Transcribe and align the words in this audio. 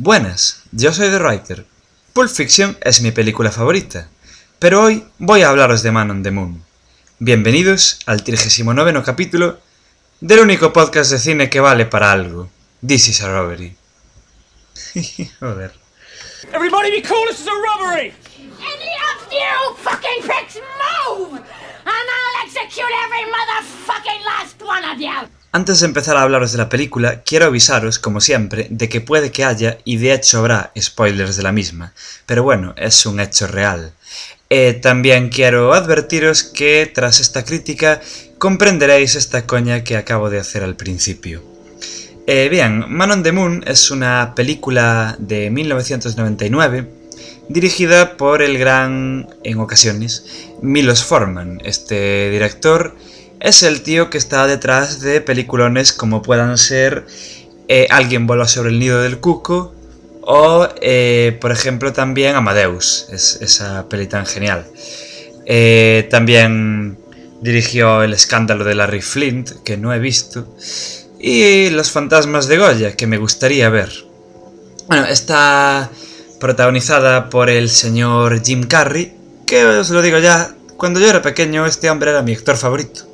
Buenas, 0.00 0.62
yo 0.70 0.92
soy 0.92 1.10
The 1.10 1.18
Writer. 1.18 1.66
Pulp 2.12 2.30
Fiction 2.30 2.78
es 2.82 3.00
mi 3.00 3.10
película 3.10 3.50
favorita, 3.50 4.08
pero 4.60 4.84
hoy 4.84 5.04
voy 5.18 5.42
a 5.42 5.48
hablaros 5.48 5.82
de 5.82 5.90
Man 5.90 6.12
on 6.12 6.22
the 6.22 6.30
Moon. 6.30 6.64
Bienvenidos 7.18 7.98
al 8.06 8.22
39 8.22 9.02
capítulo 9.04 9.58
del 10.20 10.38
único 10.38 10.72
podcast 10.72 11.10
de 11.10 11.18
cine 11.18 11.50
que 11.50 11.58
vale 11.58 11.84
para 11.84 12.12
algo. 12.12 12.48
This 12.86 13.08
is 13.08 13.22
a 13.22 13.28
robbery. 13.28 13.76
Joder. 15.40 15.72
Everybody 16.52 16.92
be 16.92 17.02
cool, 17.02 17.26
this 17.26 17.40
is 17.40 17.48
a 17.48 17.50
robbery! 17.50 18.14
Any 18.38 18.92
of 19.10 19.32
you 19.32 19.74
fucking 19.78 20.22
pricks 20.22 20.60
move! 20.78 21.40
And 21.40 21.44
I'll 21.86 22.46
execute 22.46 22.86
every 23.04 23.24
motherfucking 23.32 24.24
last 24.24 24.62
one 24.62 24.84
of 24.84 25.00
you! 25.00 25.37
Antes 25.50 25.80
de 25.80 25.86
empezar 25.86 26.18
a 26.18 26.22
hablaros 26.22 26.52
de 26.52 26.58
la 26.58 26.68
película, 26.68 27.22
quiero 27.22 27.46
avisaros, 27.46 27.98
como 27.98 28.20
siempre, 28.20 28.66
de 28.68 28.90
que 28.90 29.00
puede 29.00 29.32
que 29.32 29.44
haya, 29.44 29.78
y 29.82 29.96
de 29.96 30.12
hecho 30.12 30.40
habrá, 30.40 30.72
spoilers 30.78 31.36
de 31.36 31.42
la 31.42 31.52
misma, 31.52 31.94
pero 32.26 32.42
bueno, 32.42 32.74
es 32.76 33.06
un 33.06 33.18
hecho 33.18 33.46
real. 33.46 33.94
Eh, 34.50 34.74
también 34.74 35.30
quiero 35.30 35.72
advertiros 35.72 36.42
que 36.42 36.90
tras 36.94 37.20
esta 37.20 37.46
crítica 37.46 38.02
comprenderéis 38.36 39.14
esta 39.14 39.46
coña 39.46 39.84
que 39.84 39.96
acabo 39.96 40.28
de 40.28 40.38
hacer 40.38 40.62
al 40.62 40.76
principio. 40.76 41.42
Eh, 42.26 42.48
bien, 42.50 42.84
Man 42.86 43.10
on 43.10 43.22
the 43.22 43.32
Moon 43.32 43.64
es 43.66 43.90
una 43.90 44.34
película 44.34 45.16
de 45.18 45.48
1999 45.48 46.86
dirigida 47.48 48.18
por 48.18 48.42
el 48.42 48.58
gran, 48.58 49.28
en 49.44 49.60
ocasiones, 49.60 50.26
Milos 50.60 51.04
Forman, 51.04 51.62
este 51.64 52.28
director 52.30 52.94
es 53.40 53.62
el 53.62 53.82
tío 53.82 54.10
que 54.10 54.18
está 54.18 54.46
detrás 54.46 55.00
de 55.00 55.20
peliculones 55.20 55.92
como 55.92 56.22
puedan 56.22 56.58
ser 56.58 57.06
eh, 57.68 57.86
Alguien 57.90 58.26
vuela 58.26 58.48
sobre 58.48 58.70
el 58.70 58.78
nido 58.78 59.02
del 59.02 59.18
cuco 59.18 59.74
o, 60.30 60.68
eh, 60.82 61.38
por 61.40 61.52
ejemplo, 61.52 61.94
también 61.94 62.36
Amadeus, 62.36 63.06
es 63.10 63.38
esa 63.40 63.88
peli 63.88 64.06
tan 64.06 64.26
genial. 64.26 64.66
Eh, 65.46 66.06
también 66.10 66.98
dirigió 67.40 68.02
El 68.02 68.12
escándalo 68.12 68.62
de 68.64 68.74
Larry 68.74 69.00
Flint, 69.00 69.50
que 69.64 69.78
no 69.78 69.90
he 69.94 69.98
visto, 69.98 70.54
y 71.18 71.70
Los 71.70 71.90
fantasmas 71.90 72.46
de 72.46 72.58
Goya, 72.58 72.94
que 72.94 73.06
me 73.06 73.16
gustaría 73.16 73.70
ver. 73.70 73.90
Bueno, 74.86 75.06
está 75.06 75.90
protagonizada 76.38 77.30
por 77.30 77.48
el 77.48 77.70
señor 77.70 78.44
Jim 78.44 78.64
Carrey, 78.64 79.14
que 79.46 79.64
os 79.64 79.88
lo 79.88 80.02
digo 80.02 80.18
ya, 80.18 80.54
cuando 80.76 81.00
yo 81.00 81.08
era 81.08 81.22
pequeño 81.22 81.64
este 81.64 81.88
hombre 81.88 82.10
era 82.10 82.20
mi 82.20 82.34
actor 82.34 82.58
favorito. 82.58 83.08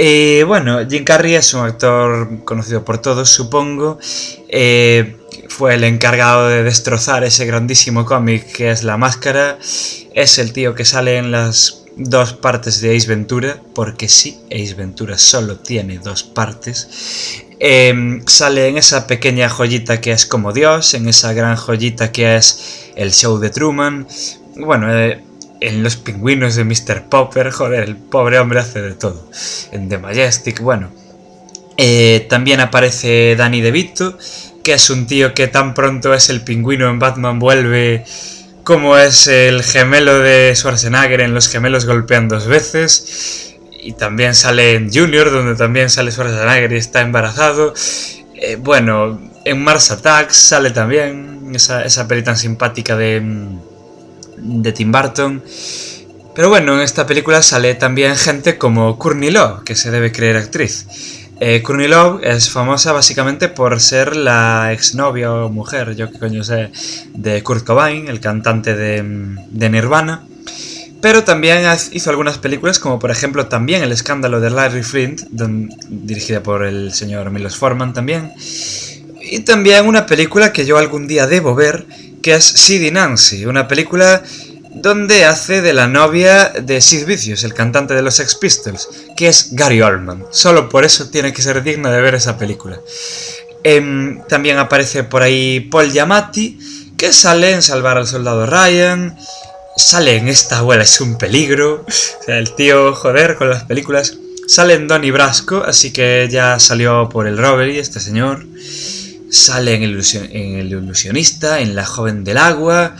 Eh, 0.00 0.44
bueno, 0.46 0.78
Jim 0.88 1.02
Carrey 1.02 1.34
es 1.34 1.54
un 1.54 1.64
actor 1.64 2.44
conocido 2.44 2.84
por 2.84 2.98
todos, 2.98 3.30
supongo. 3.30 3.98
Eh, 4.48 5.16
fue 5.48 5.74
el 5.74 5.82
encargado 5.82 6.48
de 6.48 6.62
destrozar 6.62 7.24
ese 7.24 7.46
grandísimo 7.46 8.04
cómic 8.04 8.46
que 8.52 8.70
es 8.70 8.84
La 8.84 8.96
Máscara. 8.96 9.58
Es 10.14 10.38
el 10.38 10.52
tío 10.52 10.76
que 10.76 10.84
sale 10.84 11.16
en 11.16 11.32
las 11.32 11.82
dos 11.96 12.32
partes 12.32 12.80
de 12.80 12.96
Ace 12.96 13.08
Ventura, 13.08 13.60
porque 13.74 14.08
sí, 14.08 14.38
Ace 14.52 14.74
Ventura 14.74 15.18
solo 15.18 15.56
tiene 15.56 15.98
dos 15.98 16.22
partes. 16.22 17.42
Eh, 17.58 18.20
sale 18.24 18.68
en 18.68 18.78
esa 18.78 19.08
pequeña 19.08 19.48
joyita 19.48 20.00
que 20.00 20.12
es 20.12 20.26
como 20.26 20.52
Dios, 20.52 20.94
en 20.94 21.08
esa 21.08 21.32
gran 21.32 21.56
joyita 21.56 22.12
que 22.12 22.36
es 22.36 22.92
el 22.94 23.12
show 23.12 23.40
de 23.40 23.50
Truman. 23.50 24.06
Bueno, 24.54 24.86
en 25.60 25.82
Los 25.82 25.96
pingüinos 25.96 26.54
de 26.54 26.64
Mr. 26.64 27.08
Popper, 27.08 27.50
joder, 27.50 27.84
el 27.84 27.96
pobre 27.96 28.38
hombre 28.38 28.60
hace 28.60 28.80
de 28.80 28.92
todo. 28.92 29.28
En 29.72 29.88
The 29.88 29.98
Majestic, 29.98 30.60
bueno. 30.60 30.90
Eh, 31.76 32.26
también 32.28 32.60
aparece 32.60 33.36
Danny 33.36 33.60
DeVito, 33.60 34.18
que 34.64 34.74
es 34.74 34.90
un 34.90 35.06
tío 35.06 35.34
que 35.34 35.46
tan 35.46 35.74
pronto 35.74 36.12
es 36.14 36.28
el 36.28 36.42
pingüino 36.42 36.88
en 36.88 36.98
Batman 36.98 37.38
vuelve 37.38 38.04
como 38.68 38.98
es 38.98 39.28
el 39.28 39.62
gemelo 39.62 40.18
de 40.18 40.52
Schwarzenegger 40.54 41.22
en 41.22 41.32
Los 41.32 41.48
gemelos 41.48 41.86
golpean 41.86 42.28
dos 42.28 42.46
veces. 42.46 43.56
Y 43.80 43.94
también 43.94 44.34
sale 44.34 44.74
en 44.74 44.92
Junior, 44.92 45.30
donde 45.30 45.54
también 45.54 45.88
sale 45.88 46.12
Schwarzenegger 46.12 46.72
y 46.72 46.76
está 46.76 47.00
embarazado. 47.00 47.72
Eh, 48.34 48.56
bueno, 48.60 49.18
en 49.46 49.64
Mars 49.64 49.90
Attacks 49.90 50.36
sale 50.36 50.70
también 50.70 51.50
esa, 51.54 51.82
esa 51.82 52.06
peli 52.06 52.22
tan 52.22 52.36
simpática 52.36 52.94
de 52.94 53.22
mm, 53.22 53.60
de 54.40 54.72
Tim 54.72 54.92
Burton. 54.92 55.42
Pero 56.34 56.50
bueno, 56.50 56.76
en 56.76 56.82
esta 56.82 57.06
película 57.06 57.42
sale 57.42 57.74
también 57.74 58.16
gente 58.16 58.58
como 58.58 58.98
Courtney 58.98 59.30
Love, 59.30 59.64
que 59.64 59.74
se 59.74 59.90
debe 59.90 60.12
creer 60.12 60.36
actriz. 60.36 60.86
Eh, 61.40 61.62
Courtney 61.62 61.86
Love 61.86 62.20
es 62.24 62.50
famosa 62.50 62.92
básicamente 62.92 63.48
por 63.48 63.80
ser 63.80 64.16
la 64.16 64.72
exnovia 64.72 65.32
o 65.32 65.48
mujer, 65.50 65.94
yo 65.94 66.10
que 66.10 66.18
coño 66.18 66.42
sé, 66.42 66.70
de 67.14 67.42
Kurt 67.44 67.64
Cobain, 67.64 68.08
el 68.08 68.18
cantante 68.18 68.74
de, 68.74 69.02
Nirvana. 69.70 70.26
Pero 71.00 71.22
también 71.22 71.64
hizo 71.92 72.10
algunas 72.10 72.38
películas, 72.38 72.80
como 72.80 72.98
por 72.98 73.12
ejemplo 73.12 73.46
también 73.46 73.84
El 73.84 73.92
escándalo 73.92 74.40
de 74.40 74.50
Larry 74.50 74.82
Flint, 74.82 75.22
dirigida 75.88 76.42
por 76.42 76.64
el 76.64 76.92
señor 76.92 77.30
Milos 77.30 77.56
Forman 77.56 77.92
también. 77.92 78.32
Y 79.20 79.40
también 79.40 79.86
una 79.86 80.06
película 80.06 80.52
que 80.52 80.66
yo 80.66 80.76
algún 80.76 81.06
día 81.06 81.28
debo 81.28 81.54
ver, 81.54 81.86
que 82.22 82.34
es 82.34 82.44
Sid 82.44 82.92
Nancy, 82.92 83.46
una 83.46 83.68
película 83.68 84.22
donde 84.74 85.24
hace 85.24 85.62
de 85.62 85.72
la 85.72 85.86
novia 85.86 86.50
de 86.50 86.80
Sid 86.80 87.06
Vicious, 87.06 87.44
el 87.44 87.54
cantante 87.54 87.94
de 87.94 88.02
los 88.02 88.14
Sex 88.16 88.34
Pistols, 88.34 88.88
que 89.16 89.28
es 89.28 89.48
Gary 89.52 89.82
Oldman. 89.82 90.26
Solo 90.30 90.68
por 90.68 90.84
eso 90.84 91.10
tiene 91.10 91.32
que 91.32 91.42
ser 91.42 91.62
digna 91.62 91.90
de 91.90 92.00
ver 92.00 92.14
esa 92.14 92.38
película. 92.38 92.80
Em, 93.64 94.22
también 94.28 94.58
aparece 94.58 95.04
por 95.04 95.22
ahí 95.22 95.60
Paul 95.60 95.90
Giamatti, 95.90 96.58
que 96.96 97.12
sale 97.12 97.52
en 97.52 97.62
Salvar 97.62 97.98
al 97.98 98.06
Soldado 98.06 98.46
Ryan, 98.46 99.16
sale 99.76 100.16
en 100.16 100.28
Esta 100.28 100.58
abuela 100.58 100.82
es 100.82 101.00
un 101.00 101.18
peligro, 101.18 101.84
o 102.20 102.24
sea, 102.24 102.38
el 102.38 102.54
tío 102.54 102.94
joder 102.94 103.36
con 103.36 103.50
las 103.50 103.64
películas. 103.64 104.16
Sale 104.46 104.74
en 104.74 104.88
Donnie 104.88 105.10
Brasco, 105.10 105.62
así 105.66 105.92
que 105.92 106.26
ya 106.30 106.58
salió 106.58 107.08
por 107.10 107.26
el 107.26 107.36
Robbery 107.36 107.78
este 107.78 108.00
señor. 108.00 108.46
Sale 109.30 109.74
en 109.74 109.82
el, 109.82 110.70
Ilusionista, 110.72 111.60
en 111.60 111.74
La 111.74 111.84
Joven 111.84 112.24
del 112.24 112.38
Agua 112.38 112.96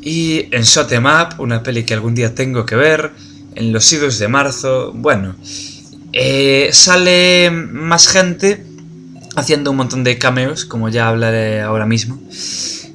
y 0.00 0.48
en 0.50 0.62
Shot 0.62 0.92
Em 0.92 1.04
Up, 1.04 1.40
una 1.40 1.62
peli 1.62 1.84
que 1.84 1.94
algún 1.94 2.14
día 2.14 2.34
tengo 2.34 2.64
que 2.66 2.76
ver, 2.76 3.12
en 3.54 3.72
Los 3.72 3.92
Idos 3.92 4.18
de 4.18 4.28
Marzo, 4.28 4.92
bueno, 4.94 5.36
eh, 6.12 6.70
sale 6.72 7.50
más 7.50 8.08
gente 8.08 8.64
haciendo 9.36 9.70
un 9.70 9.78
montón 9.78 10.04
de 10.04 10.18
cameos, 10.18 10.64
como 10.64 10.88
ya 10.88 11.08
hablaré 11.08 11.60
ahora 11.60 11.86
mismo. 11.86 12.20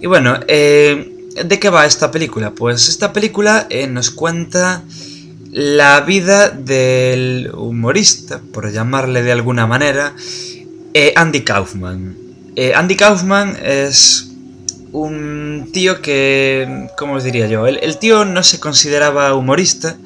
Y 0.02 0.08
bueno, 0.08 0.40
eh, 0.48 1.28
¿de 1.44 1.60
qué 1.60 1.70
va 1.70 1.86
esta 1.86 2.12
película? 2.12 2.52
Pues 2.52 2.88
esta 2.88 3.12
película 3.12 3.68
eh, 3.70 3.88
nos 3.88 4.10
cuenta 4.10 4.84
la 5.52 6.02
vida 6.02 6.50
del 6.50 7.52
humorista, 7.54 8.42
por 8.54 8.72
llamarle 8.72 9.24
de 9.24 9.32
alguna 9.32 9.68
manera, 9.68 10.16
eh, 10.94 11.14
Andy 11.16 11.42
Kaufman. 11.42 12.18
Eh, 12.56 12.74
Andy 12.74 12.96
Kaufman 12.96 13.58
es 13.64 14.30
un 14.92 15.70
tío 15.72 16.02
que, 16.02 16.88
¿cómo 16.98 17.14
os 17.14 17.24
diría 17.24 17.48
yo? 17.48 17.68
El, 17.68 17.98
tío 17.98 18.26
no 18.26 18.44
se 18.44 18.60
consideraba 18.60 19.34
humorista. 19.36 19.98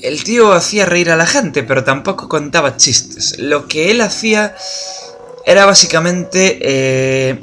El 0.00 0.22
tío 0.22 0.52
hacía 0.52 0.86
reír 0.86 1.10
a 1.10 1.16
la 1.16 1.26
gente, 1.26 1.62
pero 1.62 1.82
tampoco 1.82 2.28
contaba 2.28 2.76
chistes. 2.76 3.38
Lo 3.38 3.66
que 3.66 3.90
él 3.90 4.00
hacía 4.00 4.54
era 5.46 5.66
básicamente 5.66 6.58
eh, 6.60 7.40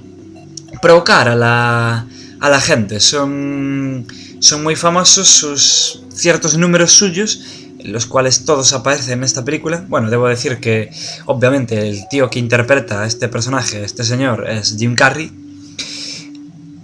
provocar 0.82 1.28
a 1.28 1.36
la, 1.36 2.08
a 2.40 2.50
la 2.50 2.62
gente. 2.62 3.00
Son, 3.00 4.06
son 4.40 4.64
muy 4.64 4.76
famosos 4.76 5.28
sus 5.28 6.04
ciertos 6.14 6.58
números 6.58 6.92
suyos 6.92 7.42
los 7.84 8.06
cuales 8.06 8.46
todos 8.46 8.74
aparecen 8.74 9.20
en 9.20 9.24
esta 9.24 9.44
película. 9.44 9.84
Bueno, 9.88 10.10
debo 10.10 10.28
decir 10.28 10.60
que 10.60 10.92
obviamente 11.26 11.88
el 11.88 12.08
tío 12.10 12.30
que 12.30 12.40
interpreta 12.40 13.02
a 13.02 13.08
este 13.08 13.28
personaje, 13.28 13.84
este 13.84 14.04
señor, 14.04 14.50
es 14.50 14.76
Jim 14.78 14.96
Carrey. 14.96 15.32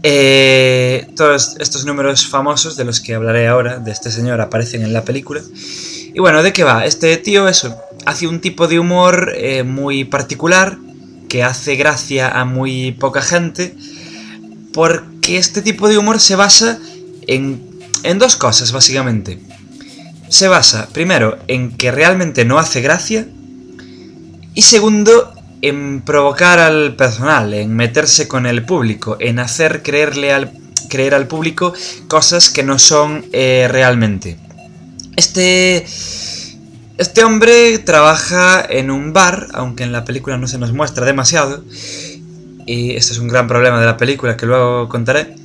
Eh, 0.04 1.08
todos 1.16 1.56
estos 1.60 1.86
números 1.86 2.28
famosos 2.28 2.78
de 2.78 2.86
los 2.86 3.02
que 3.02 3.16
hablaré 3.16 3.48
ahora, 3.48 3.80
de 3.80 3.92
este 3.92 4.12
señor, 4.12 4.42
aparecen 4.42 4.84
en 4.84 4.94
la 4.94 5.04
película. 5.04 5.42
Y 6.14 6.20
bueno, 6.20 6.44
¿de 6.44 6.54
qué 6.54 6.64
va? 6.64 6.86
Este 6.86 7.18
tío, 7.18 7.48
eso, 7.48 7.78
hace 8.06 8.28
un 8.28 8.40
tipo 8.40 8.68
de 8.68 8.80
humor 8.80 9.34
eh, 9.36 9.64
muy 9.64 10.06
particular, 10.06 10.78
que 11.30 11.44
hace 11.44 11.76
gracia 11.76 12.30
a 12.30 12.46
muy 12.46 12.94
poca 12.94 13.22
gente, 13.22 13.76
porque 14.74 15.38
este 15.38 15.62
tipo 15.62 15.90
de 15.90 15.98
humor 15.98 16.20
se 16.20 16.36
basa 16.36 16.80
en, 17.28 17.62
en 18.04 18.20
dos 18.20 18.36
cosas, 18.38 18.72
básicamente 18.72 19.40
se 20.30 20.48
basa, 20.48 20.88
primero, 20.92 21.38
en 21.48 21.72
que 21.72 21.92
realmente 21.92 22.46
no 22.46 22.60
hace 22.60 22.82
gracia. 22.82 23.28
Y 24.54 24.62
segundo, 24.64 25.34
en 25.62 26.02
provocar 26.02 26.60
al 26.60 26.96
personal, 26.96 27.54
en 27.54 27.76
meterse 27.76 28.28
con 28.28 28.46
el 28.46 28.66
público, 28.66 29.18
en 29.20 29.40
hacer 29.40 29.84
creerle 29.84 30.34
al, 30.34 30.52
creer 30.90 31.14
al 31.14 31.28
público 31.28 31.74
cosas 32.08 32.50
que 32.50 32.64
no 32.64 32.80
son 32.80 33.26
eh, 33.34 33.68
realmente. 33.70 34.38
Este, 35.16 35.86
este 36.98 37.24
hombre 37.24 37.80
trabaja 37.80 38.66
en 38.68 38.92
un 38.92 39.14
bar, 39.14 39.48
aunque 39.54 39.84
en 39.84 39.92
la 39.92 40.06
película 40.06 40.38
no 40.38 40.48
se 40.48 40.58
nos 40.58 40.74
muestra 40.74 41.06
demasiado. 41.06 41.64
y 42.66 42.96
este 42.96 43.14
es 43.14 43.20
un 43.20 43.30
gran 43.30 43.48
problema 43.48 43.80
de 43.80 43.86
la 43.86 43.98
película 43.98 44.36
que 44.36 44.46
luego 44.46 44.90
contaré. 44.90 45.36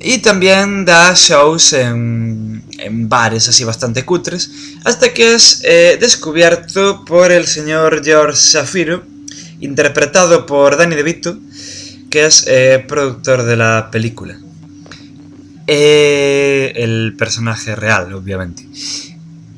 Y 0.00 0.18
también 0.18 0.84
da 0.84 1.12
shows 1.14 1.72
en, 1.72 2.62
en 2.78 3.08
bares 3.08 3.48
así 3.48 3.64
bastante 3.64 4.04
cutres, 4.04 4.50
hasta 4.84 5.12
que 5.12 5.34
es 5.34 5.62
eh, 5.64 5.98
descubierto 6.00 7.04
por 7.04 7.32
el 7.32 7.46
señor 7.46 8.04
George 8.04 8.38
Shafiro, 8.40 9.02
interpretado 9.60 10.46
por 10.46 10.76
Danny 10.76 10.94
DeVito, 10.94 11.38
que 12.10 12.26
es 12.26 12.44
eh, 12.46 12.84
productor 12.86 13.42
de 13.42 13.56
la 13.56 13.88
película. 13.90 14.38
Eh, 15.66 16.72
el 16.76 17.14
personaje 17.18 17.76
real, 17.76 18.14
obviamente. 18.14 18.66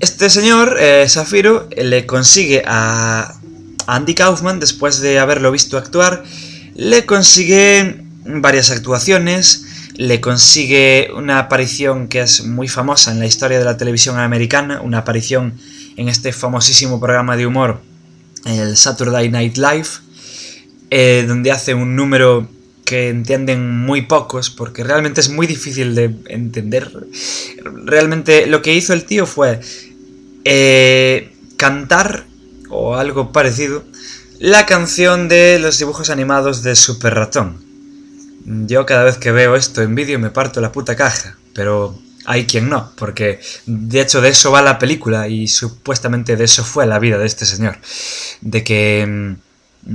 Este 0.00 0.30
señor, 0.30 0.76
eh, 0.80 1.06
Shafiro, 1.08 1.68
le 1.76 2.06
consigue 2.06 2.64
a 2.66 3.36
Andy 3.86 4.14
Kaufman, 4.14 4.58
después 4.58 5.00
de 5.00 5.18
haberlo 5.18 5.52
visto 5.52 5.78
actuar, 5.78 6.24
le 6.74 7.06
consigue 7.06 8.02
varias 8.24 8.70
actuaciones, 8.70 9.66
le 9.96 10.20
consigue 10.20 11.10
una 11.14 11.38
aparición 11.38 12.08
que 12.08 12.20
es 12.20 12.44
muy 12.44 12.68
famosa 12.68 13.12
en 13.12 13.18
la 13.18 13.26
historia 13.26 13.58
de 13.58 13.64
la 13.64 13.76
televisión 13.76 14.18
americana, 14.18 14.80
una 14.80 14.98
aparición 14.98 15.54
en 15.96 16.08
este 16.08 16.32
famosísimo 16.32 17.00
programa 17.00 17.36
de 17.36 17.46
humor, 17.46 17.80
el 18.46 18.76
Saturday 18.76 19.28
Night 19.28 19.56
Live, 19.56 19.88
eh, 20.90 21.24
donde 21.26 21.52
hace 21.52 21.74
un 21.74 21.96
número 21.96 22.48
que 22.84 23.08
entienden 23.08 23.70
muy 23.70 24.02
pocos, 24.02 24.50
porque 24.50 24.82
realmente 24.82 25.20
es 25.20 25.28
muy 25.28 25.46
difícil 25.46 25.94
de 25.94 26.14
entender. 26.26 26.90
Realmente 27.84 28.46
lo 28.46 28.62
que 28.62 28.74
hizo 28.74 28.92
el 28.92 29.04
tío 29.04 29.26
fue 29.26 29.60
eh, 30.44 31.32
cantar, 31.56 32.24
o 32.68 32.96
algo 32.96 33.30
parecido, 33.32 33.84
la 34.38 34.66
canción 34.66 35.28
de 35.28 35.58
los 35.60 35.78
dibujos 35.78 36.10
animados 36.10 36.62
de 36.62 36.74
Super 36.74 37.14
Ratón. 37.14 37.69
Yo 38.66 38.84
cada 38.84 39.04
vez 39.04 39.16
que 39.16 39.30
veo 39.30 39.54
esto 39.54 39.80
en 39.80 39.94
vídeo 39.94 40.18
me 40.18 40.30
parto 40.30 40.60
la 40.60 40.72
puta 40.72 40.96
caja, 40.96 41.36
pero 41.54 41.96
hay 42.24 42.46
quien 42.46 42.68
no, 42.68 42.92
porque 42.96 43.38
de 43.66 44.00
hecho 44.00 44.20
de 44.20 44.30
eso 44.30 44.50
va 44.50 44.60
la 44.60 44.78
película 44.78 45.28
y 45.28 45.46
supuestamente 45.46 46.36
de 46.36 46.44
eso 46.44 46.64
fue 46.64 46.84
la 46.84 46.98
vida 46.98 47.16
de 47.16 47.26
este 47.26 47.46
señor, 47.46 47.78
de 48.40 48.64
que 48.64 49.06
mm, 49.06 49.34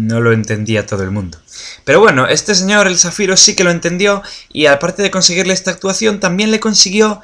no 0.08 0.22
lo 0.22 0.32
entendía 0.32 0.86
todo 0.86 1.04
el 1.04 1.12
mundo. 1.12 1.38
Pero 1.84 2.00
bueno, 2.00 2.28
este 2.28 2.56
señor, 2.56 2.88
el 2.88 2.98
Zafiro, 2.98 3.36
sí 3.36 3.56
que 3.56 3.66
lo 3.66 3.72
entendió 3.72 4.24
y 4.54 4.68
aparte 4.68 5.04
de 5.04 5.12
conseguirle 5.12 5.54
esta 5.54 5.72
actuación, 5.72 6.22
también 6.22 6.50
le 6.52 6.62
consiguió 6.62 7.22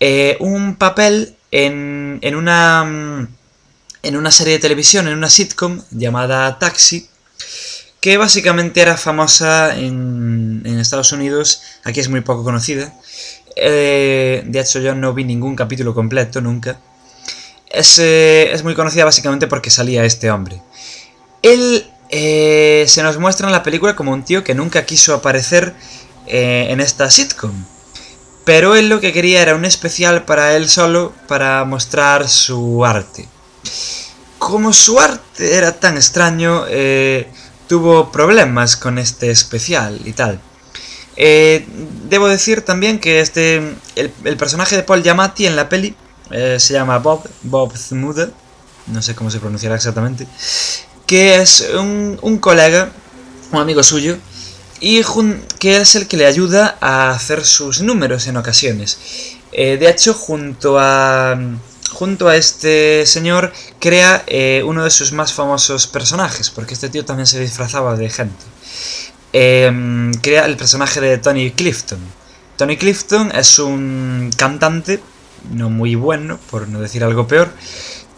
eh, 0.00 0.36
un 0.40 0.76
papel 0.76 1.34
en, 1.50 2.18
en 2.20 2.34
una... 2.34 2.84
mm, 2.84 3.28
en 4.02 4.16
una 4.16 4.30
serie 4.30 4.52
de 4.52 4.58
televisión, 4.58 5.08
en 5.08 5.16
una 5.16 5.30
sitcom 5.30 5.80
llamada 5.90 6.58
Taxi, 6.58 7.08
que 8.04 8.18
básicamente 8.18 8.82
era 8.82 8.98
famosa 8.98 9.74
en, 9.78 10.60
en 10.66 10.78
Estados 10.78 11.12
Unidos, 11.12 11.62
aquí 11.84 12.00
es 12.00 12.10
muy 12.10 12.20
poco 12.20 12.44
conocida. 12.44 12.92
Eh, 13.56 14.42
de 14.44 14.60
hecho, 14.60 14.78
yo 14.78 14.94
no 14.94 15.14
vi 15.14 15.24
ningún 15.24 15.56
capítulo 15.56 15.94
completo 15.94 16.42
nunca. 16.42 16.78
Es, 17.66 17.98
eh, 17.98 18.52
es 18.52 18.62
muy 18.62 18.74
conocida 18.74 19.06
básicamente 19.06 19.46
porque 19.46 19.70
salía 19.70 20.04
este 20.04 20.30
hombre. 20.30 20.60
Él 21.40 21.90
eh, 22.10 22.84
se 22.88 23.02
nos 23.02 23.16
muestra 23.16 23.46
en 23.46 23.52
la 23.52 23.62
película 23.62 23.96
como 23.96 24.12
un 24.12 24.22
tío 24.22 24.44
que 24.44 24.54
nunca 24.54 24.84
quiso 24.84 25.14
aparecer 25.14 25.72
eh, 26.26 26.66
en 26.68 26.82
esta 26.82 27.10
sitcom. 27.10 27.54
Pero 28.44 28.76
él 28.76 28.90
lo 28.90 29.00
que 29.00 29.14
quería 29.14 29.40
era 29.40 29.54
un 29.54 29.64
especial 29.64 30.26
para 30.26 30.54
él 30.56 30.68
solo 30.68 31.14
para 31.26 31.64
mostrar 31.64 32.28
su 32.28 32.84
arte. 32.84 33.26
Como 34.38 34.74
su 34.74 35.00
arte 35.00 35.56
era 35.56 35.80
tan 35.80 35.96
extraño, 35.96 36.66
tuvo 37.74 38.12
problemas 38.12 38.76
con 38.76 38.98
este 38.98 39.32
especial 39.32 40.00
y 40.04 40.12
tal. 40.12 40.38
Eh, 41.16 41.66
debo 42.08 42.28
decir 42.28 42.62
también 42.62 43.00
que 43.00 43.18
este 43.18 43.74
el, 43.96 44.36
personaje 44.36 44.76
de 44.76 44.84
Paul 44.84 45.02
Giamatti 45.02 45.44
en 45.46 45.56
la 45.56 45.68
peli 45.68 45.96
eh, 46.30 46.58
se 46.60 46.72
llama 46.72 46.98
Bob, 46.98 47.28
Bob 47.42 47.76
Smoother, 47.76 48.32
no 48.86 49.02
sé 49.02 49.16
cómo 49.16 49.28
se 49.28 49.40
pronunciará 49.40 49.74
exactamente, 49.74 50.28
que 51.04 51.42
es 51.42 51.68
un, 51.76 52.16
un 52.22 52.38
colega, 52.38 52.92
un 53.50 53.58
amigo 53.60 53.82
suyo, 53.82 54.18
y 54.78 55.02
jun- 55.02 55.42
que 55.58 55.78
es 55.78 55.96
el 55.96 56.06
que 56.06 56.16
le 56.16 56.26
ayuda 56.26 56.78
a 56.80 57.10
hacer 57.10 57.44
sus 57.44 57.80
números 57.80 58.28
en 58.28 58.36
ocasiones. 58.36 58.98
Eh, 59.50 59.78
de 59.78 59.90
hecho, 59.90 60.14
junto 60.14 60.78
a, 60.78 61.36
junto 61.94 62.28
a 62.28 62.36
este 62.36 63.06
señor, 63.06 63.52
crea 63.78 64.24
eh, 64.26 64.62
uno 64.66 64.84
de 64.84 64.90
sus 64.90 65.12
más 65.12 65.32
famosos 65.32 65.86
personajes, 65.86 66.50
porque 66.50 66.74
este 66.74 66.88
tío 66.90 67.04
también 67.04 67.26
se 67.26 67.40
disfrazaba 67.40 67.96
de 67.96 68.10
gente. 68.10 68.44
Eh, 69.32 70.12
crea 70.20 70.44
el 70.44 70.56
personaje 70.56 71.00
de 71.00 71.18
Tony 71.18 71.52
Clifton. 71.52 72.00
Tony 72.56 72.76
Clifton 72.76 73.32
es 73.34 73.58
un 73.58 74.30
cantante, 74.36 75.00
no 75.50 75.70
muy 75.70 75.94
bueno, 75.94 76.38
por 76.50 76.68
no 76.68 76.80
decir 76.80 77.02
algo 77.02 77.26
peor, 77.26 77.50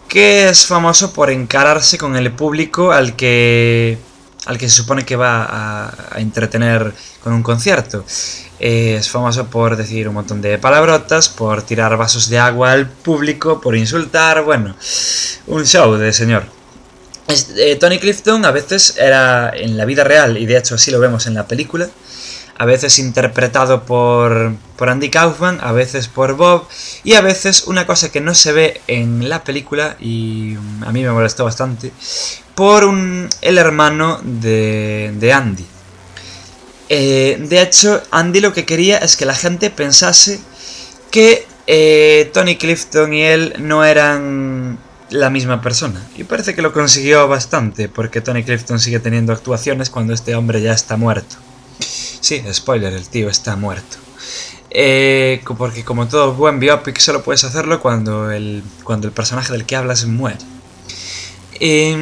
que 0.08 0.48
es 0.48 0.66
famoso 0.66 1.12
por 1.12 1.30
encararse 1.30 1.98
con 1.98 2.16
el 2.16 2.32
público 2.32 2.92
al 2.92 3.16
que 3.16 3.98
al 4.46 4.58
que 4.58 4.68
se 4.68 4.76
supone 4.76 5.04
que 5.04 5.16
va 5.16 5.46
a, 5.50 6.18
entretener 6.18 6.92
con 7.22 7.32
un 7.32 7.42
concierto. 7.42 8.04
Eh, 8.58 8.96
es 8.98 9.10
famoso 9.10 9.46
por 9.46 9.76
decir 9.76 10.08
un 10.08 10.14
montón 10.14 10.40
de 10.40 10.58
palabrotas, 10.58 11.28
por 11.28 11.62
tirar 11.62 11.96
vasos 11.96 12.28
de 12.30 12.38
agua 12.38 12.72
al 12.72 12.88
público, 12.88 13.60
por 13.60 13.76
insultar, 13.76 14.42
bueno, 14.42 14.74
un 15.46 15.66
show 15.66 15.94
de 15.96 16.12
señor. 16.12 16.44
Es- 17.28 17.50
eh, 17.56 17.76
Tony 17.76 17.98
Clifton 17.98 18.44
a 18.44 18.52
veces 18.52 18.96
era 18.98 19.50
en 19.54 19.76
la 19.76 19.84
vida 19.84 20.04
real, 20.04 20.38
y 20.38 20.46
de 20.46 20.56
hecho 20.56 20.76
así 20.76 20.90
lo 20.90 21.00
vemos 21.00 21.26
en 21.26 21.34
la 21.34 21.46
película, 21.46 21.88
a 22.58 22.64
veces 22.64 22.98
interpretado 22.98 23.84
por, 23.84 24.54
por 24.76 24.88
Andy 24.88 25.10
Kaufman, 25.10 25.58
a 25.60 25.72
veces 25.72 26.08
por 26.08 26.34
Bob, 26.36 26.66
y 27.04 27.14
a 27.14 27.20
veces 27.20 27.64
una 27.66 27.86
cosa 27.86 28.10
que 28.10 28.20
no 28.20 28.34
se 28.34 28.52
ve 28.52 28.80
en 28.86 29.28
la 29.28 29.44
película, 29.44 29.96
y 30.00 30.56
mm, 30.58 30.84
a 30.84 30.92
mí 30.92 31.02
me 31.02 31.10
molestó 31.10 31.44
bastante, 31.44 31.92
por 32.54 32.84
un, 32.84 33.28
el 33.42 33.58
hermano 33.58 34.20
de, 34.22 35.12
de 35.18 35.32
Andy. 35.32 35.66
Eh, 36.88 37.36
de 37.40 37.62
hecho, 37.62 38.02
Andy 38.10 38.40
lo 38.40 38.52
que 38.52 38.64
quería 38.64 38.98
es 38.98 39.16
que 39.16 39.26
la 39.26 39.34
gente 39.34 39.70
pensase 39.70 40.40
que 41.10 41.46
eh, 41.66 42.30
Tony 42.32 42.56
Clifton 42.56 43.12
y 43.12 43.22
él 43.22 43.54
no 43.58 43.84
eran 43.84 44.78
la 45.10 45.30
misma 45.30 45.60
persona. 45.60 46.00
Y 46.16 46.24
parece 46.24 46.54
que 46.54 46.62
lo 46.62 46.72
consiguió 46.72 47.26
bastante, 47.28 47.88
porque 47.88 48.20
Tony 48.20 48.44
Clifton 48.44 48.78
sigue 48.78 49.00
teniendo 49.00 49.32
actuaciones 49.32 49.90
cuando 49.90 50.14
este 50.14 50.34
hombre 50.34 50.62
ya 50.62 50.72
está 50.72 50.96
muerto. 50.96 51.36
Sí, 52.26 52.42
spoiler, 52.52 52.92
el 52.92 53.06
tío 53.08 53.30
está 53.30 53.54
muerto. 53.54 53.98
Eh, 54.70 55.44
porque 55.56 55.84
como 55.84 56.08
todo 56.08 56.34
buen 56.34 56.58
biopic 56.58 56.98
solo 56.98 57.22
puedes 57.22 57.44
hacerlo 57.44 57.80
cuando 57.80 58.32
el, 58.32 58.64
cuando 58.82 59.06
el 59.06 59.12
personaje 59.12 59.52
del 59.52 59.64
que 59.64 59.76
hablas 59.76 60.06
muere. 60.06 60.40
Y, 61.60 61.94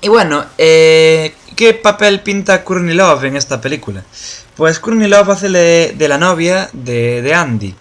y 0.00 0.08
bueno, 0.08 0.46
eh, 0.56 1.34
¿qué 1.56 1.74
papel 1.74 2.22
pinta 2.22 2.64
Courtney 2.64 2.94
Love 2.94 3.24
en 3.24 3.36
esta 3.36 3.60
película? 3.60 4.02
Pues 4.56 4.78
Courtney 4.78 5.08
Love 5.08 5.28
hace 5.28 5.50
de, 5.50 5.94
de 5.94 6.08
la 6.08 6.16
novia 6.16 6.70
de, 6.72 7.20
de 7.20 7.34
Andy, 7.34 7.74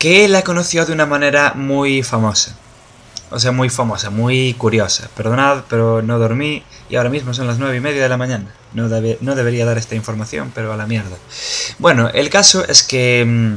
que 0.00 0.26
la 0.26 0.42
conoció 0.42 0.84
de 0.84 0.94
una 0.94 1.06
manera 1.06 1.52
muy 1.54 2.02
famosa. 2.02 2.58
O 3.32 3.38
sea, 3.40 3.50
muy 3.52 3.68
famosa, 3.70 4.10
muy 4.10 4.54
curiosa. 4.54 5.08
Perdonad, 5.16 5.62
pero 5.68 6.02
no 6.02 6.18
dormí 6.18 6.62
y 6.90 6.96
ahora 6.96 7.08
mismo 7.10 7.32
son 7.34 7.46
las 7.46 7.58
nueve 7.58 7.76
y 7.76 7.80
media 7.80 8.02
de 8.02 8.08
la 8.08 8.16
mañana. 8.16 8.52
No, 8.74 8.88
debe- 8.88 9.18
no 9.20 9.34
debería 9.34 9.64
dar 9.64 9.78
esta 9.78 9.94
información, 9.94 10.52
pero 10.54 10.72
a 10.72 10.76
la 10.76 10.86
mierda. 10.86 11.16
Bueno, 11.78 12.08
el 12.12 12.28
caso 12.30 12.64
es 12.68 12.82
que 12.82 13.24
mm, 13.26 13.54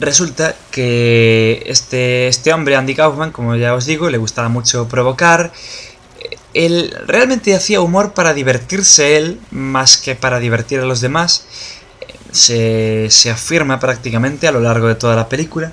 resulta 0.00 0.54
que 0.70 1.62
este, 1.66 2.28
este 2.28 2.52
hombre, 2.52 2.76
Andy 2.76 2.94
Kaufman, 2.94 3.32
como 3.32 3.56
ya 3.56 3.74
os 3.74 3.86
digo, 3.86 4.10
le 4.10 4.18
gustaba 4.18 4.48
mucho 4.48 4.88
provocar. 4.88 5.52
Él 6.54 6.94
realmente 7.06 7.54
hacía 7.54 7.80
humor 7.80 8.12
para 8.14 8.32
divertirse 8.34 9.16
él, 9.16 9.40
más 9.50 9.98
que 9.98 10.14
para 10.14 10.38
divertir 10.38 10.80
a 10.80 10.84
los 10.84 11.00
demás. 11.00 11.46
Se, 12.32 13.06
se 13.10 13.30
afirma 13.30 13.78
prácticamente 13.80 14.48
a 14.48 14.52
lo 14.52 14.60
largo 14.60 14.88
de 14.88 14.94
toda 14.94 15.16
la 15.16 15.28
película. 15.28 15.72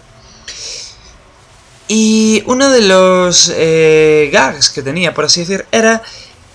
Y 1.96 2.42
uno 2.48 2.72
de 2.72 2.82
los 2.82 3.54
eh, 3.56 4.32
gags 4.34 4.72
que 4.72 4.82
tenía, 4.82 5.14
por 5.14 5.26
así 5.26 5.42
decir, 5.42 5.68
era 5.72 6.02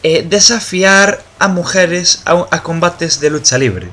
eh, 0.03 0.27
desafiar 0.29 1.23
a 1.39 1.47
mujeres 1.47 2.23
a, 2.25 2.61
combates 2.65 3.21
de 3.21 3.31
lucha 3.31 3.57
libre. 3.57 3.89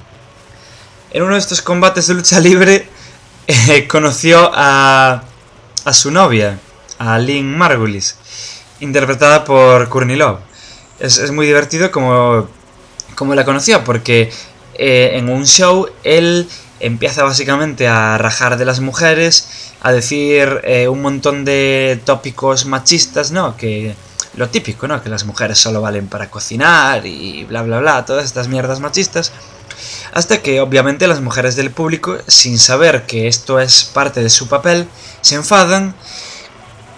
En 1.11 1.21
uno 1.21 1.33
de 1.35 1.39
estos 1.39 1.61
combates 1.61 2.07
de 2.07 2.15
lucha 2.15 2.39
libre 2.39 2.89
eh, 3.47 3.87
conoció 3.87 4.49
a, 4.55 5.23
a 5.83 5.93
su 5.93 6.09
novia, 6.09 6.57
a 6.97 7.19
Lynn 7.19 7.55
Margulis, 7.55 8.15
interpretada 8.79 9.45
por 9.45 9.87
Courtney 9.87 10.15
Love. 10.15 10.39
Es, 10.99 11.19
es 11.19 11.29
muy 11.29 11.45
divertido 11.45 11.91
como, 11.91 12.49
como 13.13 13.35
la 13.35 13.45
conoció, 13.45 13.83
porque 13.83 14.33
en 14.73 15.29
un 15.29 15.45
show 15.45 15.87
él 16.03 16.49
empieza 16.79 17.23
básicamente 17.23 17.87
a 17.87 18.17
rajar 18.17 18.57
de 18.57 18.65
las 18.65 18.79
mujeres, 18.79 19.47
a 19.81 19.91
decir 19.91 20.61
eh, 20.63 20.87
un 20.87 21.01
montón 21.01 21.45
de 21.45 21.99
tópicos 22.05 22.65
machistas, 22.65 23.31
¿no? 23.31 23.55
Que 23.57 23.95
lo 24.35 24.49
típico, 24.49 24.87
¿no? 24.87 25.01
Que 25.01 25.09
las 25.09 25.25
mujeres 25.25 25.57
solo 25.57 25.81
valen 25.81 26.07
para 26.07 26.29
cocinar 26.29 27.05
y 27.05 27.43
bla 27.45 27.61
bla 27.61 27.79
bla, 27.79 28.05
todas 28.05 28.25
estas 28.25 28.47
mierdas 28.47 28.79
machistas. 28.79 29.31
Hasta 30.13 30.41
que 30.41 30.61
obviamente 30.61 31.07
las 31.07 31.21
mujeres 31.21 31.55
del 31.55 31.71
público, 31.71 32.17
sin 32.27 32.57
saber 32.57 33.05
que 33.05 33.27
esto 33.27 33.59
es 33.59 33.83
parte 33.83 34.21
de 34.21 34.29
su 34.29 34.47
papel, 34.47 34.87
se 35.21 35.35
enfadan 35.35 35.95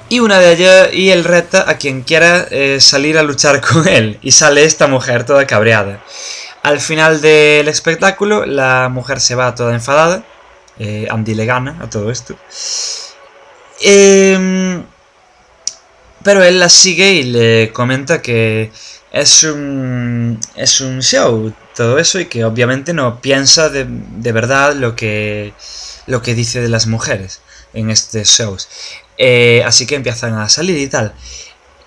y 0.09 0.19
una 0.19 0.39
de 0.39 0.53
ellas 0.53 0.89
y 0.93 1.09
él 1.09 1.23
reta 1.23 1.69
a 1.69 1.77
quien 1.77 2.01
quiera 2.01 2.47
eh, 2.49 2.79
salir 2.79 3.17
a 3.17 3.23
luchar 3.23 3.61
con 3.67 3.87
él 3.87 4.19
y 4.21 4.31
sale 4.31 4.63
esta 4.63 4.87
mujer 4.87 5.25
toda 5.25 5.47
cabreada. 5.47 6.03
Al 6.67 6.81
final 6.81 7.21
del 7.21 7.69
espectáculo 7.69 8.45
la 8.45 8.89
mujer 8.89 9.21
se 9.21 9.35
va 9.35 9.55
toda 9.55 9.73
enfadada, 9.73 10.25
eh, 10.77 11.07
Andy 11.09 11.33
le 11.33 11.45
gana 11.45 11.77
a 11.79 11.89
todo 11.89 12.11
esto. 12.11 12.35
Em, 13.79 14.83
pero 16.23 16.43
él 16.43 16.59
la 16.59 16.67
sigue 16.67 17.13
y 17.13 17.23
le 17.23 17.71
comenta 17.71 18.21
que 18.21 18.69
es 19.13 19.43
un, 19.43 20.37
es 20.55 20.81
un 20.81 21.01
show, 21.01 21.53
todo 21.73 21.99
eso, 21.99 22.19
y 22.19 22.25
que 22.25 22.43
obviamente 22.43 22.93
no 22.93 23.21
piensa 23.21 23.69
de, 23.69 23.85
de 23.87 24.31
verdad 24.33 24.75
lo 24.75 24.93
que, 24.93 25.53
lo 26.05 26.21
que 26.21 26.35
dice 26.35 26.59
de 26.59 26.67
las 26.67 26.85
mujeres 26.85 27.39
en 27.73 27.89
estos 27.91 28.27
shows. 28.27 28.67
Eh, 29.17 29.63
así 29.65 29.85
que 29.87 29.95
empiezan 29.95 30.33
a 30.33 30.49
salir 30.49 30.77
y 30.77 30.87
tal. 30.87 31.13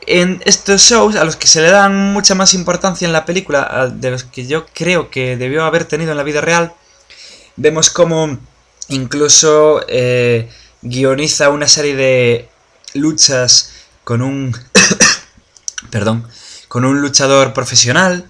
En 0.06 0.40
estos 0.44 0.82
shows, 0.82 1.16
a 1.16 1.24
los 1.24 1.36
que 1.36 1.46
se 1.46 1.60
le 1.60 1.70
dan 1.70 2.12
mucha 2.12 2.34
más 2.34 2.54
importancia 2.54 3.06
en 3.06 3.12
la 3.12 3.24
película, 3.24 3.92
de 3.92 4.10
los 4.10 4.24
que 4.24 4.46
yo 4.46 4.66
creo 4.74 5.10
que 5.10 5.36
debió 5.36 5.64
haber 5.64 5.84
tenido 5.84 6.10
en 6.10 6.16
la 6.16 6.22
vida 6.22 6.40
real, 6.40 6.72
vemos 7.56 7.90
como 7.90 8.38
incluso 8.88 9.84
eh, 9.88 10.48
guioniza 10.82 11.50
una 11.50 11.68
serie 11.68 11.94
de 11.96 12.48
luchas 12.94 13.72
con 14.04 14.22
un... 14.22 14.56
perdón, 15.90 16.26
con 16.68 16.84
un 16.84 17.00
luchador 17.00 17.52
profesional. 17.52 18.26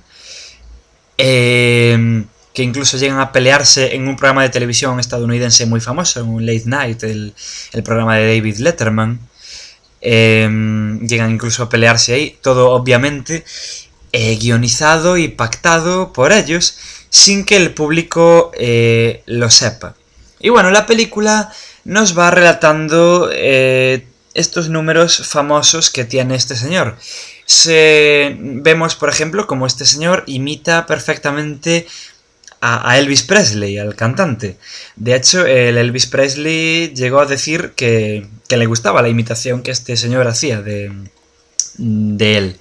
Eh, 1.19 2.25
que 2.55 2.63
incluso 2.63 2.97
llegan 2.97 3.21
a 3.21 3.33
pelearse 3.33 3.95
en 3.95 4.09
un 4.09 4.17
programa 4.17 4.43
de 4.43 4.49
televisión 4.49 4.99
estadounidense 4.99 5.67
muy 5.67 5.81
famoso, 5.81 6.21
en 6.21 6.29
un 6.29 6.47
late 6.47 6.65
night, 6.67 7.03
el, 7.05 7.35
programa 7.85 8.17
de 8.17 8.37
David 8.37 8.59
Letterman. 8.59 9.21
Em, 10.03 11.07
llegan 11.07 11.33
incluso 11.33 11.63
a 11.63 11.69
pelearse 11.69 12.15
ahí, 12.15 12.39
todo 12.41 12.71
obviamente 12.71 13.45
eh, 14.13 14.37
guionizado 14.41 15.19
y 15.19 15.29
pactado 15.29 16.13
por 16.13 16.33
ellos, 16.33 16.79
sin 17.11 17.45
que 17.45 17.57
el 17.57 17.75
público 17.75 18.51
eh, 18.55 19.23
lo 19.27 19.51
sepa. 19.51 19.95
Y 20.41 20.49
bueno, 20.49 20.71
la 20.71 20.87
película 20.87 21.53
nos 21.85 22.19
va 22.19 22.31
relatando 22.31 23.31
eh, 23.33 24.07
estos 24.33 24.69
números 24.71 25.27
famosos 25.27 25.91
que 25.91 26.05
tiene 26.05 26.35
este 26.35 26.57
señor. 26.57 26.97
Se, 27.45 28.37
vemos, 28.39 28.95
por 28.95 29.11
ejemplo, 29.11 29.47
como 29.47 29.67
este 29.67 29.85
señor 29.85 30.25
imita 30.27 30.87
perfectamente 30.87 31.87
a, 32.61 32.99
Elvis 32.99 33.23
Presley, 33.23 33.79
al 33.79 33.95
cantante. 33.97 34.57
De 34.97 35.15
hecho, 35.15 35.47
el 35.47 35.79
Elvis 35.79 36.07
Presley 36.07 36.93
llegó 36.95 37.21
a 37.21 37.27
decir 37.27 37.73
que, 37.75 38.27
le 38.49 38.67
gustaba 38.67 39.03
la 39.03 39.09
imitación 39.09 39.63
que 39.63 39.71
este 39.71 39.97
señor 39.97 40.27
hacía 40.27 40.61
de, 40.61 40.93
de 41.79 42.37
él. 42.37 42.57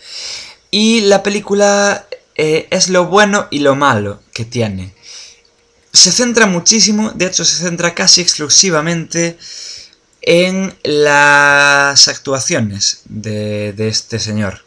Y 0.71 1.01
la 1.01 1.23
película 1.23 2.07
eh, 2.35 2.67
es 2.69 2.89
lo 2.89 3.07
bueno 3.07 3.47
y 3.49 3.59
lo 3.59 3.75
malo 3.75 4.21
que 4.33 4.45
tiene. 4.45 4.93
Se 5.91 6.11
centra 6.11 6.45
muchísimo, 6.45 7.11
de 7.11 7.25
hecho 7.25 7.43
se 7.43 7.63
centra 7.63 7.95
casi 7.95 8.21
exclusivamente 8.21 9.37
en 10.21 10.75
las 10.83 12.07
actuaciones 12.07 13.01
de, 13.05 13.73
de 13.73 13.87
este 13.87 14.19
señor. 14.19 14.63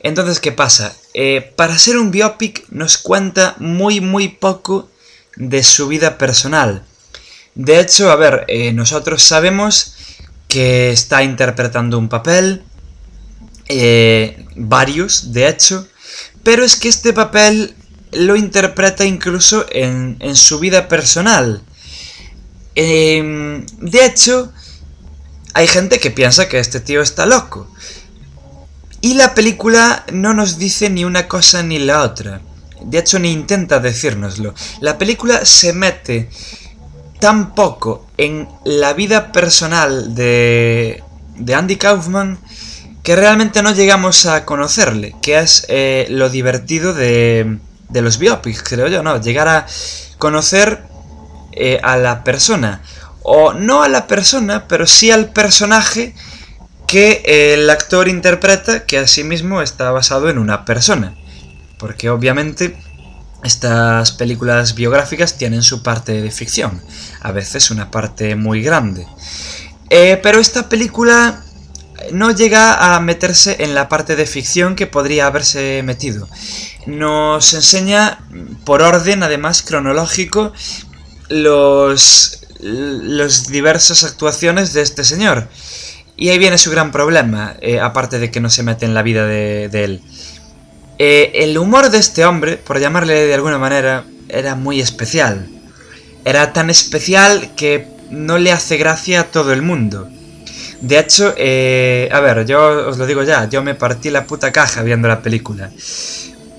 Entonces, 0.00 0.38
¿qué 0.38 0.52
pasa? 0.52 0.94
Eh, 1.14 1.52
para 1.56 1.78
ser 1.78 1.96
un 1.96 2.10
biopic 2.10 2.66
nos 2.70 2.98
cuenta 2.98 3.54
muy 3.58 4.00
muy 4.00 4.28
poco 4.28 4.90
de 5.36 5.62
su 5.62 5.86
vida 5.86 6.18
personal. 6.18 6.84
De 7.54 7.78
hecho, 7.78 8.10
a 8.10 8.16
ver, 8.16 8.44
eh, 8.48 8.72
nosotros 8.72 9.22
sabemos 9.22 9.94
que 10.48 10.90
está 10.90 11.22
interpretando 11.22 11.98
un 11.98 12.08
papel, 12.08 12.64
eh, 13.68 14.44
varios, 14.56 15.32
de 15.32 15.48
hecho, 15.48 15.86
pero 16.42 16.64
es 16.64 16.76
que 16.76 16.88
este 16.88 17.12
papel 17.12 17.74
lo 18.12 18.34
interpreta 18.36 19.04
incluso 19.04 19.66
en, 19.70 20.16
en 20.20 20.34
su 20.34 20.58
vida 20.58 20.88
personal. 20.88 21.62
Em, 22.74 23.64
de 23.78 24.04
hecho, 24.04 24.52
hay 25.54 25.68
gente 25.68 26.00
que 26.00 26.10
piensa 26.10 26.48
que 26.48 26.58
este 26.58 26.80
tío 26.80 27.02
está 27.02 27.26
loco. 27.26 27.70
Y 29.04 29.12
la 29.12 29.34
película 29.34 30.02
no 30.14 30.32
nos 30.32 30.56
dice 30.56 30.88
ni 30.88 31.04
una 31.04 31.28
cosa 31.28 31.62
ni 31.62 31.78
la 31.78 32.00
otra. 32.00 32.40
De 32.80 32.96
hecho, 32.96 33.18
ni 33.18 33.32
intenta 33.32 33.78
decírnoslo. 33.78 34.54
La 34.80 34.96
película 34.96 35.44
se 35.44 35.74
mete 35.74 36.30
tan 37.20 37.54
poco 37.54 38.06
en 38.16 38.48
la 38.64 38.94
vida 38.94 39.30
personal 39.30 40.14
de, 40.14 41.02
de 41.36 41.54
Andy 41.54 41.76
Kaufman 41.76 42.38
que 43.02 43.14
realmente 43.14 43.62
no 43.62 43.74
llegamos 43.74 44.24
a 44.24 44.46
conocerle, 44.46 45.14
que 45.20 45.38
es 45.38 45.66
eh, 45.68 46.06
lo 46.08 46.30
divertido 46.30 46.94
de, 46.94 47.58
de, 47.90 48.00
los 48.00 48.16
biopics, 48.16 48.62
creo 48.62 48.88
yo, 48.88 49.02
¿no? 49.02 49.20
Llegar 49.20 49.48
a 49.48 49.66
conocer 50.16 50.82
eh, 51.52 51.78
a 51.82 51.98
la 51.98 52.24
persona, 52.24 52.80
o 53.22 53.52
no 53.52 53.82
a 53.82 53.90
la 53.90 54.06
persona, 54.06 54.66
pero 54.66 54.86
sí 54.86 55.10
al 55.10 55.30
personaje 55.30 56.14
que 56.86 57.54
el 57.54 57.68
actor 57.70 58.08
interpreta 58.08 58.86
que 58.86 58.98
asimismo 58.98 59.62
está 59.62 59.90
basado 59.90 60.28
en 60.28 60.38
una 60.38 60.64
persona. 60.64 61.14
Porque 61.78 62.10
obviamente 62.10 62.76
estas 63.42 64.12
películas 64.12 64.74
biográficas 64.74 65.36
tienen 65.36 65.62
su 65.62 65.82
parte 65.82 66.22
de 66.22 66.30
ficción, 66.30 66.82
a 67.20 67.30
veces 67.32 67.70
una 67.70 67.90
parte 67.90 68.36
muy 68.36 68.62
grande. 68.62 69.06
Eh, 69.90 70.18
pero 70.22 70.40
esta 70.40 70.68
película 70.68 71.44
no 72.12 72.30
llega 72.30 72.94
a 72.94 73.00
meterse 73.00 73.56
en 73.60 73.74
la 73.74 73.88
parte 73.88 74.16
de 74.16 74.26
ficción 74.26 74.76
que 74.76 74.86
podría 74.86 75.26
haberse 75.26 75.82
metido. 75.84 76.28
Nos 76.86 77.54
enseña, 77.54 78.18
por 78.64 78.82
orden 78.82 79.22
además 79.22 79.62
cronológico, 79.62 80.52
los, 81.28 82.40
los 82.60 83.48
diversas 83.48 84.04
actuaciones 84.04 84.72
de 84.72 84.82
este 84.82 85.04
señor. 85.04 85.48
Y 86.16 86.28
ahí 86.28 86.38
viene 86.38 86.58
su 86.58 86.70
gran 86.70 86.92
problema, 86.92 87.56
eh, 87.60 87.80
aparte 87.80 88.18
de 88.18 88.30
que 88.30 88.40
no 88.40 88.48
se 88.48 88.62
mete 88.62 88.84
en 88.84 88.94
la 88.94 89.02
vida 89.02 89.26
de, 89.26 89.64
él. 89.72 90.00
Eh, 90.98 91.32
el 91.34 91.58
humor 91.58 91.90
de 91.90 91.98
este 91.98 92.24
hombre, 92.24 92.56
por 92.56 92.78
llamarle 92.78 93.26
de 93.26 93.34
alguna 93.34 93.58
manera, 93.58 94.04
era 94.28 94.54
muy 94.54 94.80
especial. 94.80 95.48
Era 96.24 96.52
tan 96.52 96.70
especial 96.70 97.54
que 97.56 97.88
no 98.10 98.38
le 98.38 98.52
hace 98.52 98.76
gracia 98.76 99.20
a 99.20 99.24
todo 99.24 99.52
el 99.52 99.62
mundo. 99.62 100.08
De 100.80 100.98
hecho, 100.98 101.34
eh, 101.36 102.08
a 102.12 102.20
ver, 102.20 102.46
yo 102.46 102.88
os 102.88 102.98
lo 102.98 103.06
digo 103.06 103.22
ya, 103.22 103.48
yo 103.48 103.62
me 103.62 103.74
partí 103.74 104.10
la 104.10 104.26
puta 104.26 104.52
caja 104.52 104.82
viendo 104.82 105.08
la 105.08 105.20
película. 105.22 105.70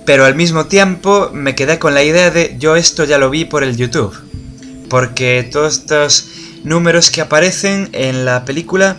Pero 0.05 0.25
al 0.25 0.35
mismo 0.35 0.65
tiempo 0.65 1.29
me 1.33 1.55
quedé 1.55 1.79
con 1.79 1.93
la 1.93 2.03
idea 2.03 2.29
de 2.29 2.55
yo 2.59 2.75
esto 2.75 3.05
ya 3.05 3.17
lo 3.17 3.29
vi 3.29 3.45
por 3.45 3.63
el 3.63 3.77
YouTube. 3.77 4.15
Porque 4.89 5.47
todos 5.51 5.79
estos 5.79 6.27
números 6.63 7.09
que 7.09 7.21
aparecen 7.21 7.89
en 7.93 8.25
la 8.25 8.45
película 8.45 8.97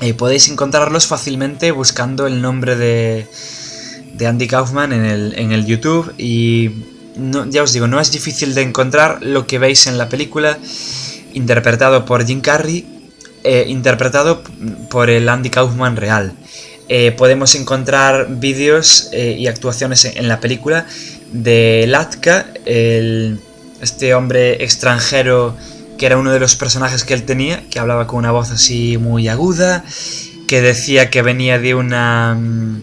eh, 0.00 0.14
podéis 0.14 0.48
encontrarlos 0.48 1.06
fácilmente 1.06 1.72
buscando 1.72 2.26
el 2.26 2.40
nombre 2.40 2.74
de, 2.76 3.26
de 4.14 4.26
Andy 4.26 4.46
Kaufman 4.46 4.92
en 4.92 5.04
el, 5.04 5.38
en 5.38 5.52
el 5.52 5.66
YouTube 5.66 6.14
y 6.16 6.70
ya 7.48 7.62
os 7.62 7.72
digo, 7.72 7.86
no 7.86 8.00
es 8.00 8.10
difícil 8.10 8.54
de 8.54 8.62
encontrar 8.62 9.18
lo 9.22 9.46
que 9.46 9.58
veis 9.58 9.86
en 9.86 9.98
la 9.98 10.08
película 10.08 10.58
interpretado 11.34 12.06
por 12.06 12.26
Jim 12.26 12.40
Carrey, 12.40 12.86
eh, 13.44 13.66
interpretado 13.68 14.42
por 14.88 15.10
el 15.10 15.28
Andy 15.28 15.50
Kaufman 15.50 15.96
real. 15.96 16.32
Eh, 16.88 17.12
podemos 17.12 17.54
encontrar 17.54 18.26
vídeos 18.28 19.10
y 19.12 19.46
actuaciones 19.46 20.04
en, 20.06 20.28
la 20.28 20.40
película 20.40 20.86
de 21.30 21.84
Latka, 21.86 22.46
este 22.64 24.14
hombre 24.14 24.64
extranjero 24.64 25.56
que 26.00 26.06
era 26.06 26.16
uno 26.16 26.32
de 26.32 26.40
los 26.40 26.56
personajes 26.56 27.04
que 27.04 27.12
él 27.12 27.24
tenía, 27.24 27.62
que 27.68 27.78
hablaba 27.78 28.06
con 28.06 28.20
una 28.20 28.30
voz 28.30 28.50
así 28.50 28.96
muy 28.96 29.28
aguda, 29.28 29.84
que 30.48 30.62
decía 30.62 31.10
que 31.10 31.20
venía 31.20 31.58
de 31.58 31.74
una 31.74 32.34
mm, 32.40 32.82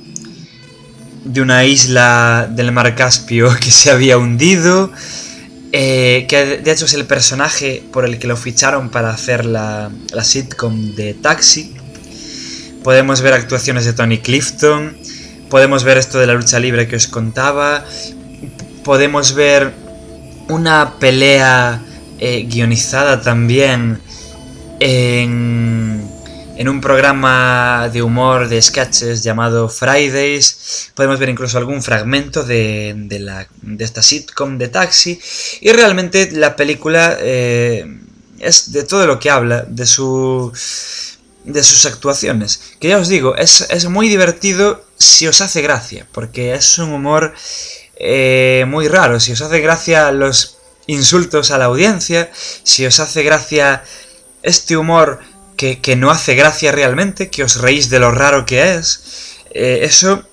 de 1.26 1.42
una 1.42 1.66
isla 1.66 2.48
del 2.48 2.72
mar 2.72 2.94
Caspio 2.94 3.50
que 3.60 3.72
se 3.72 3.90
había 3.90 4.20
hundido, 4.20 4.92
eh, 5.72 6.28
que 6.30 6.60
de 6.60 6.72
hecho 6.72 6.86
es 6.86 6.94
el 6.94 7.08
personaje 7.08 7.84
por 7.92 8.06
el 8.06 8.20
que 8.20 8.28
lo 8.28 8.38
ficharon 8.38 8.90
para 8.90 9.10
hacer 9.10 9.46
la, 9.46 9.90
la 10.14 10.24
sitcom 10.24 10.94
de 10.94 11.16
Taxi. 11.16 11.74
Podemos 12.84 13.22
ver 13.22 13.34
actuaciones 13.34 13.86
de 13.86 13.94
Tony 13.94 14.20
Clifton, 14.20 14.96
podemos 15.50 15.84
ver 15.84 15.98
esto 15.98 16.20
de 16.20 16.28
la 16.28 16.36
lucha 16.36 16.60
libre 16.60 16.88
que 16.88 16.98
os 16.98 17.08
contaba, 17.08 17.84
podemos 18.84 19.34
ver 19.34 19.74
una 20.50 21.00
pelea 21.00 21.82
eh, 22.20 22.48
guionizada 22.50 23.22
también 23.22 24.00
en, 24.80 26.08
en 26.58 26.70
un 26.70 26.82
programa 26.82 27.90
de 27.94 28.02
humor 28.02 28.48
de 28.50 28.62
sketches 28.62 29.24
llamado 29.24 29.70
Fridays. 29.70 30.92
Podemos 30.96 31.20
ver 31.20 31.30
incluso 31.30 31.58
algún 31.58 31.84
fragmento 31.84 32.44
de, 32.44 32.94
de, 32.96 33.84
esta 33.84 34.02
sitcom 34.02 34.58
de 34.58 34.68
Taxi. 34.68 35.20
Y 35.62 35.72
realmente 35.72 36.32
la 36.32 36.56
película 36.56 37.18
eh, 37.20 37.86
es 38.40 38.72
de 38.72 38.84
todo 38.84 39.06
lo 39.06 39.20
que 39.20 39.30
habla, 39.30 39.64
de 39.68 39.86
su 39.86 40.52
de 41.46 41.64
sus 41.64 41.86
actuaciones. 41.86 42.60
Que 42.80 42.90
ya 42.90 42.98
os 42.98 43.08
digo, 43.08 43.36
es, 43.36 43.66
es, 43.70 43.86
muy 43.86 44.10
divertido 44.10 44.84
si 44.98 45.28
os 45.28 45.40
hace 45.42 45.62
gracia, 45.62 46.06
porque 46.12 46.54
es 46.54 46.78
un 46.78 46.92
humor 46.92 47.34
eh, 47.96 48.66
muy 48.68 48.88
raro. 48.88 49.20
Si 49.20 49.32
os 49.32 49.42
hace 49.42 49.62
gracia 49.62 50.12
los 50.12 50.57
insultos 50.88 51.52
a 51.52 51.58
la 51.58 51.66
audiencia, 51.66 52.32
si 52.64 52.86
os 52.86 53.00
hace 53.00 53.24
gracia 53.24 53.84
este 54.44 54.78
humor 54.78 55.20
que, 55.56 55.96
no 55.96 56.12
hace 56.12 56.36
gracia 56.36 56.72
realmente, 56.72 57.30
que 57.30 57.44
os 57.44 57.62
reís 57.62 57.90
de 57.90 58.00
lo 58.00 58.12
raro 58.12 58.46
que 58.46 58.76
es, 58.76 59.04
eh, 59.52 59.80
eso... 59.84 60.24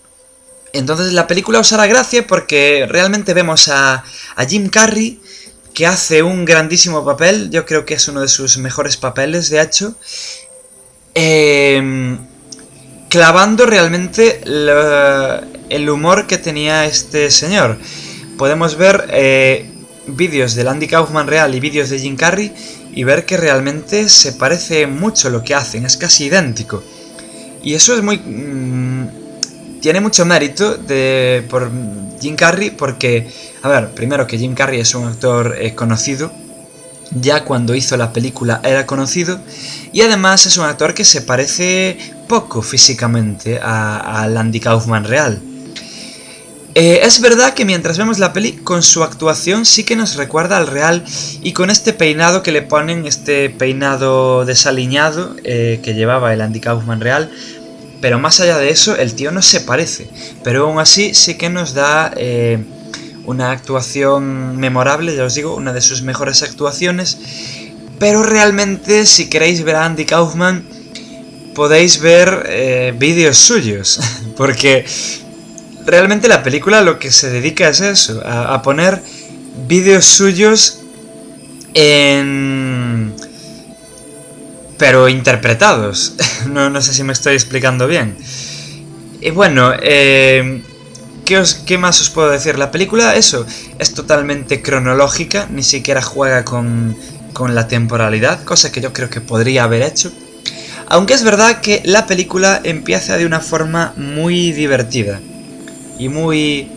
Entonces 0.72 1.12
la 1.12 1.28
película 1.28 1.60
os 1.60 1.72
hará 1.72 1.86
gracia 1.86 2.26
porque 2.26 2.84
realmente 2.88 3.32
vemos 3.32 3.68
a, 3.68 4.02
a 4.34 4.44
Jim 4.44 4.68
Carrey 4.68 5.20
que 5.72 5.86
hace 5.86 6.24
un 6.24 6.44
grandísimo 6.44 7.04
papel, 7.04 7.48
yo 7.50 7.64
creo 7.64 7.84
que 7.84 7.94
es 7.94 8.08
uno 8.08 8.20
de 8.22 8.26
sus 8.26 8.58
mejores 8.58 8.96
papeles, 8.96 9.50
de 9.50 9.62
hecho, 9.62 9.96
Em, 11.14 12.18
clavando 13.08 13.66
realmente 13.66 14.40
el 14.44 15.88
humor 15.88 16.26
que 16.26 16.38
tenía 16.38 16.86
este 16.86 17.30
señor. 17.30 17.78
Podemos 18.36 18.76
ver 18.76 19.08
eh, 19.12 19.70
vídeos 20.06 20.54
de 20.54 20.68
Andy 20.68 20.86
Kaufman 20.86 21.26
real 21.26 21.54
y 21.54 21.60
vídeos 21.60 21.90
de 21.90 21.98
Jim 21.98 22.16
Carrey 22.16 22.52
y 22.94 23.04
ver 23.04 23.24
que 23.26 23.36
realmente 23.36 24.08
se 24.08 24.32
parece 24.32 24.86
mucho 24.86 25.30
lo 25.30 25.42
que 25.42 25.54
hacen, 25.54 25.84
es 25.84 25.96
casi 25.96 26.24
idéntico. 26.26 26.82
Y 27.62 27.74
eso 27.74 27.94
es 27.94 28.02
muy... 28.02 28.18
Mm, 28.18 29.80
tiene 29.80 30.00
mucho 30.00 30.24
mérito 30.24 30.76
de, 30.76 31.44
por 31.50 31.70
Jim 32.20 32.36
Carrey 32.36 32.70
porque, 32.70 33.30
a 33.62 33.68
ver, 33.68 33.90
primero 33.90 34.26
que 34.26 34.38
Jim 34.38 34.54
Carrey 34.54 34.80
es 34.80 34.94
un 34.94 35.06
actor 35.06 35.56
eh, 35.60 35.74
conocido, 35.74 36.32
ya 37.12 37.44
cuando 37.44 37.74
hizo 37.74 37.96
la 37.96 38.12
película 38.12 38.60
era 38.64 38.86
conocido 38.86 39.38
y 39.92 40.00
además 40.00 40.46
es 40.46 40.56
un 40.56 40.64
actor 40.64 40.94
que 40.94 41.04
se 41.04 41.20
parece 41.20 41.98
poco 42.28 42.62
físicamente 42.62 43.58
al 43.60 44.36
Andy 44.36 44.60
Kaufman 44.60 45.04
real. 45.04 45.40
Eh, 46.76 47.02
es 47.04 47.20
verdad 47.20 47.54
que 47.54 47.64
mientras 47.64 47.98
vemos 47.98 48.18
la 48.18 48.32
peli, 48.32 48.52
con 48.52 48.82
su 48.82 49.04
actuación 49.04 49.64
sí 49.64 49.84
que 49.84 49.94
nos 49.94 50.16
recuerda 50.16 50.56
al 50.56 50.66
real 50.66 51.04
y 51.40 51.52
con 51.52 51.70
este 51.70 51.92
peinado 51.92 52.42
que 52.42 52.50
le 52.50 52.62
ponen, 52.62 53.06
este 53.06 53.48
peinado 53.48 54.44
desaliñado 54.44 55.36
eh, 55.44 55.80
que 55.84 55.94
llevaba 55.94 56.32
el 56.32 56.40
Andy 56.40 56.58
Kaufman 56.58 57.00
real, 57.00 57.30
pero 58.00 58.18
más 58.18 58.40
allá 58.40 58.58
de 58.58 58.70
eso, 58.70 58.96
el 58.96 59.14
tío 59.14 59.30
no 59.30 59.40
se 59.40 59.60
parece, 59.60 60.08
pero 60.42 60.66
aún 60.66 60.78
así 60.78 61.14
sí 61.14 61.34
que 61.36 61.50
nos 61.50 61.74
da... 61.74 62.12
Eh, 62.16 62.62
una 63.26 63.52
actuación 63.52 64.58
memorable, 64.58 65.16
ya 65.16 65.24
os 65.24 65.34
digo, 65.34 65.54
una 65.54 65.72
de 65.72 65.80
sus 65.80 66.02
mejores 66.02 66.42
actuaciones. 66.42 67.16
Pero 67.98 68.22
realmente, 68.22 69.06
si 69.06 69.30
queréis 69.30 69.64
ver 69.64 69.76
a 69.76 69.86
Andy 69.86 70.04
Kaufman, 70.04 70.62
podéis 71.54 72.02
ver 72.02 72.94
vídeos 72.98 73.38
suyos. 73.38 73.98
Porque 74.36 74.84
realmente 75.86 76.28
la 76.28 76.42
película 76.42 76.80
lo 76.80 76.98
que 76.98 77.10
se 77.10 77.30
dedica 77.30 77.68
es 77.68 77.80
eso, 77.80 78.22
a, 78.24 78.60
poner 78.62 79.02
vídeos 79.66 80.04
suyos 80.04 80.80
en... 81.74 83.14
pero 84.78 85.08
interpretados. 85.08 86.14
no, 86.46 86.70
no 86.70 86.80
sé 86.82 86.94
si 86.94 87.02
me 87.02 87.12
estoy 87.12 87.34
explicando 87.34 87.86
bien. 87.86 88.16
Y 89.20 89.30
bueno, 89.30 89.72
eh, 89.80 90.62
¿Qué, 91.24 91.78
más 91.78 92.02
os 92.02 92.10
puedo 92.10 92.28
decir? 92.28 92.58
La 92.58 92.70
película, 92.70 93.16
eso, 93.16 93.46
es 93.78 93.94
totalmente 93.94 94.60
cronológica, 94.60 95.48
ni 95.50 95.62
siquiera 95.62 96.02
juega 96.02 96.44
con, 96.44 96.94
con 97.32 97.54
la 97.54 97.66
temporalidad, 97.66 98.44
cosa 98.44 98.70
que 98.70 98.82
yo 98.82 98.92
creo 98.92 99.08
que 99.08 99.22
podría 99.22 99.64
haber 99.64 99.80
hecho. 99.80 100.12
Aunque 100.86 101.14
es 101.14 101.24
verdad 101.24 101.62
que 101.62 101.80
la 101.86 102.06
película 102.06 102.60
empieza 102.62 103.16
de 103.16 103.24
una 103.24 103.40
forma 103.40 103.94
muy 103.96 104.52
divertida 104.52 105.18
y 105.98 106.08
muy 106.08 106.68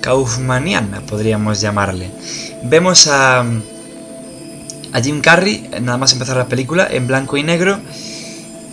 kaufmaniana, 0.00 1.00
podríamos 1.00 1.60
llamarle. 1.60 2.10
Vemos 2.62 3.06
a, 3.08 3.40
a 4.92 5.00
Jim 5.00 5.20
Carrey, 5.20 5.68
nada 5.80 5.98
más 5.98 6.12
empezar 6.12 6.36
la 6.36 6.46
película, 6.46 6.86
en 6.90 7.06
blanco 7.06 7.36
y 7.36 7.42
negro, 7.42 7.78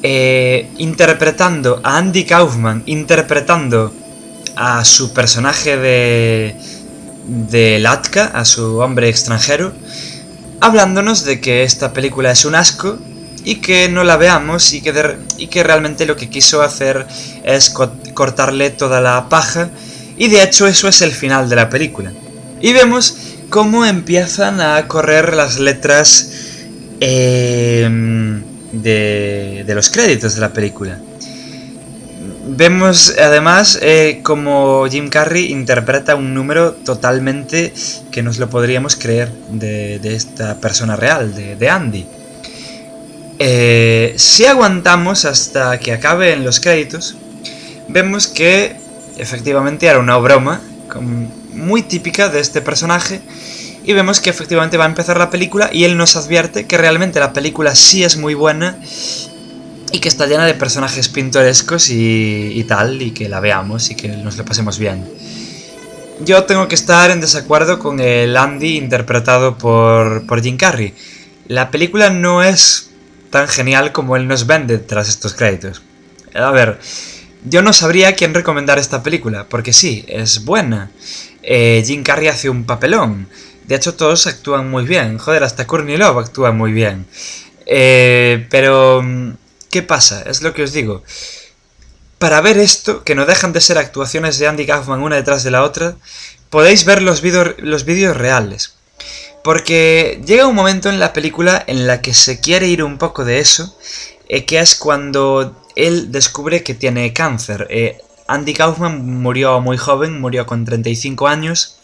eh, 0.03 0.69
interpretando 0.77 1.81
a 1.83 1.97
Andy 1.97 2.25
Kaufman, 2.25 2.83
interpretando 2.85 3.93
a 4.55 4.85
su 4.85 5.13
personaje 5.13 5.77
de, 5.77 6.55
de 7.49 7.79
Latka, 7.79 8.25
a 8.25 8.45
su 8.45 8.77
hombre 8.79 9.09
extranjero, 9.09 9.73
hablándonos 10.61 11.25
de 11.25 11.41
que 11.41 11.63
esta 11.63 11.91
película 11.93 12.31
es 12.31 12.45
un 12.45 12.55
asco 12.55 12.97
y 13.45 13.55
que 13.55 13.87
no 13.87 14.03
la 14.03 14.17
veamos 14.17 14.73
y 14.73 14.81
que, 14.81 15.15
y 15.37 15.47
que 15.47 15.63
realmente 15.63 16.05
lo 16.05 16.17
que 16.17 16.29
quiso 16.29 16.61
hacer 16.61 17.05
es 17.43 17.69
cortarle 18.13 18.71
toda 18.71 18.99
la 18.99 19.29
paja 19.29 19.69
y 20.17 20.27
de 20.27 20.43
hecho 20.43 20.67
eso 20.67 20.87
es 20.87 21.01
el 21.01 21.11
final 21.11 21.47
de 21.49 21.55
la 21.55 21.69
película. 21.69 22.11
Y 22.59 22.73
vemos 22.73 23.17
cómo 23.49 23.85
empiezan 23.85 24.59
a 24.59 24.87
correr 24.87 25.33
las 25.35 25.59
letras 25.59 26.31
de, 26.99 27.93
de 29.65 29.75
los 29.75 29.89
créditos 29.89 30.35
de 30.35 30.41
la 30.41 30.51
película. 30.51 30.99
Vemos 32.47 33.15
además 33.19 33.79
eh, 33.81 34.19
como 34.21 34.85
Jim 34.87 35.09
Carrey 35.09 35.51
interpreta 35.51 36.15
un 36.15 36.35
número 36.35 36.73
totalmente 36.73 37.73
que 38.11 38.21
nos 38.21 38.37
lo 38.37 38.51
podríamos 38.51 38.95
creer 38.95 39.31
de, 39.49 39.99
esta 40.15 40.59
persona 40.59 40.95
real, 40.95 41.33
de, 41.33 41.69
Andy. 41.69 42.05
Eh, 43.37 44.13
si 44.17 44.45
aguantamos 44.45 45.25
hasta 45.25 45.77
que 45.79 45.91
acabe 45.91 46.33
en 46.33 46.43
los 46.43 46.59
créditos, 46.59 47.15
vemos 47.87 48.27
que 48.27 48.75
efectivamente 49.17 49.87
era 49.87 49.99
una 49.99 50.17
broma 50.17 50.61
muy 51.53 51.81
típica 51.81 52.29
de 52.29 52.39
este 52.39 52.61
personaje 52.61 53.21
y 53.83 53.93
vemos 53.93 54.19
que 54.19 54.29
efectivamente 54.29 54.77
va 54.77 54.85
a 54.85 54.87
empezar 54.87 55.17
la 55.17 55.29
película 55.29 55.69
y 55.71 55.83
él 55.83 55.97
nos 55.97 56.15
advierte 56.15 56.65
que 56.65 56.77
realmente 56.77 57.19
la 57.19 57.33
película 57.33 57.75
sí 57.75 58.03
es 58.03 58.17
muy 58.17 58.33
buena 58.33 58.79
y 59.91 59.99
que 59.99 60.09
está 60.09 60.25
llena 60.25 60.45
de 60.45 60.53
personajes 60.53 61.09
pintorescos 61.09 61.89
y, 61.89 62.65
tal, 62.67 63.01
y 63.01 63.11
que 63.11 63.29
la 63.29 63.39
veamos 63.39 63.91
y 63.91 63.95
que 63.95 64.09
nos 64.09 64.37
lo 64.37 64.45
pasemos 64.45 64.79
bien. 64.79 65.05
Yo 66.21 66.45
tengo 66.45 66.67
que 66.67 66.75
estar 66.75 67.11
en 67.11 67.21
desacuerdo 67.21 67.77
con 67.77 67.99
el 67.99 68.35
Andy 68.35 68.77
interpretado 68.77 69.57
por, 69.57 70.25
por 70.25 70.41
Jim 70.41 70.57
Carrey. 70.57 70.93
La 71.47 71.71
película 71.71 72.09
no 72.09 72.41
es 72.41 72.84
tan 73.35 73.49
genial 73.49 73.91
como 73.91 74.15
él 74.15 74.29
nos 74.29 74.47
vende 74.47 74.77
tras 74.77 75.09
estos 75.09 75.33
créditos. 75.33 75.81
A 76.33 76.51
ver, 76.51 76.79
yo 77.43 77.61
no 77.61 77.73
sabría 77.73 78.15
quién 78.15 78.33
recomendar 78.33 78.79
esta 78.79 79.03
película, 79.03 79.45
porque 79.49 79.73
sí, 79.73 80.05
es 80.07 80.45
buena. 80.45 80.89
Eh, 81.43 81.83
Jim 81.85 82.01
Carrey 82.01 82.29
hace 82.29 82.49
un 82.49 82.63
papelón. 82.63 83.27
De 83.67 83.75
hecho, 83.75 83.95
todos 83.95 84.25
actúan 84.25 84.71
muy 84.71 84.85
bien. 84.85 85.17
Joder, 85.17 85.43
hasta 85.43 85.67
Courtney 85.67 85.97
Love 85.97 86.19
actúa 86.19 86.53
muy 86.53 86.71
bien. 86.71 87.07
Eh, 87.65 88.47
pero 88.49 89.01
mm, 89.03 89.33
¿Qué 89.69 89.83
pasa? 89.83 90.23
Es 90.25 90.41
lo 90.41 90.53
que 90.53 90.63
os 90.63 90.71
digo. 90.71 91.03
Para 92.17 92.39
ver 92.39 92.57
esto, 92.57 93.03
que 93.03 93.15
no 93.15 93.25
dejan 93.25 93.51
de 93.51 93.59
ser 93.59 93.77
actuaciones 93.77 94.39
de 94.39 94.47
Andy 94.47 94.65
Kaufman 94.65 95.01
una 95.01 95.17
detrás 95.17 95.43
de 95.43 95.51
la 95.51 95.63
otra, 95.63 95.97
podéis 96.49 96.85
ver 96.85 97.01
los, 97.01 97.21
los 97.57 97.83
vídeos 97.83 98.15
reales. 98.15 98.75
Porque 99.45 100.19
llega 100.25 100.47
un 100.47 100.55
momento 100.55 100.89
en 100.89 100.99
la 100.99 101.13
película 101.13 101.63
en 101.67 101.85
la 101.85 102.01
que 102.01 102.15
se 102.15 102.39
quiere 102.39 102.65
ir 102.65 102.83
un 102.83 102.97
poco 102.97 103.23
de 103.23 103.37
eso, 103.37 103.77
eh, 104.27 104.43
que 104.43 104.57
es 104.57 104.73
cuando 104.73 105.61
él 105.75 106.11
descubre 106.11 106.63
que 106.63 106.73
tiene 106.73 107.13
cáncer. 107.13 107.67
Eh, 107.69 107.99
Andy 108.25 108.55
Kaufman 108.55 109.05
murió 109.21 109.61
muy 109.61 109.77
joven, 109.77 110.19
murió 110.19 110.47
con 110.47 110.65
35 110.65 111.27
años, 111.27 111.77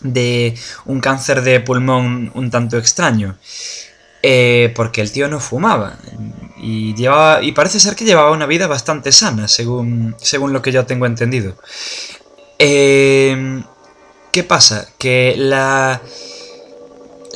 de 0.00 0.56
un 0.84 0.98
cáncer 0.98 1.42
de 1.42 1.60
pulmón 1.60 2.32
un 2.34 2.50
tanto 2.50 2.76
extraño. 2.76 3.38
Eh, 4.20 4.72
porque 4.74 5.00
el 5.00 5.12
tío 5.12 5.28
no 5.28 5.38
fumaba. 5.38 6.00
Y, 6.56 6.92
llevaba, 6.96 7.40
y 7.40 7.52
parece 7.52 7.78
ser 7.78 7.94
que 7.94 8.04
llevaba 8.04 8.32
una 8.32 8.46
vida 8.46 8.66
bastante 8.66 9.12
sana, 9.12 9.46
según, 9.46 10.16
según 10.18 10.52
lo 10.52 10.60
que 10.60 10.72
yo 10.72 10.86
tengo 10.86 11.06
entendido. 11.06 11.56
Em, 12.58 13.62
¿Qué 14.32 14.42
pasa? 14.42 14.88
Que 14.98 15.36
la, 15.38 16.02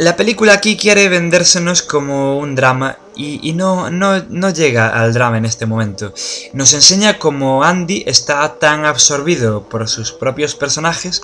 la 0.01 0.17
película 0.17 0.55
aquí 0.55 0.79
quiere 0.79 1.11
vendérsenos 1.11 1.83
como 1.83 2.39
un 2.39 2.55
drama 2.55 2.97
y, 3.17 3.53
no, 3.53 3.91
no, 3.91 4.25
no, 4.31 4.49
llega 4.49 4.89
al 4.89 5.13
drama 5.13 5.37
en 5.37 5.45
este 5.45 5.67
momento. 5.67 6.15
Nos 6.55 6.73
enseña 6.73 7.19
cómo 7.19 7.65
Andy 7.65 8.05
está 8.07 8.59
tan 8.59 8.87
absorbido 8.87 9.69
por 9.69 9.87
sus 9.91 10.11
propios 10.13 10.55
personajes 10.55 11.21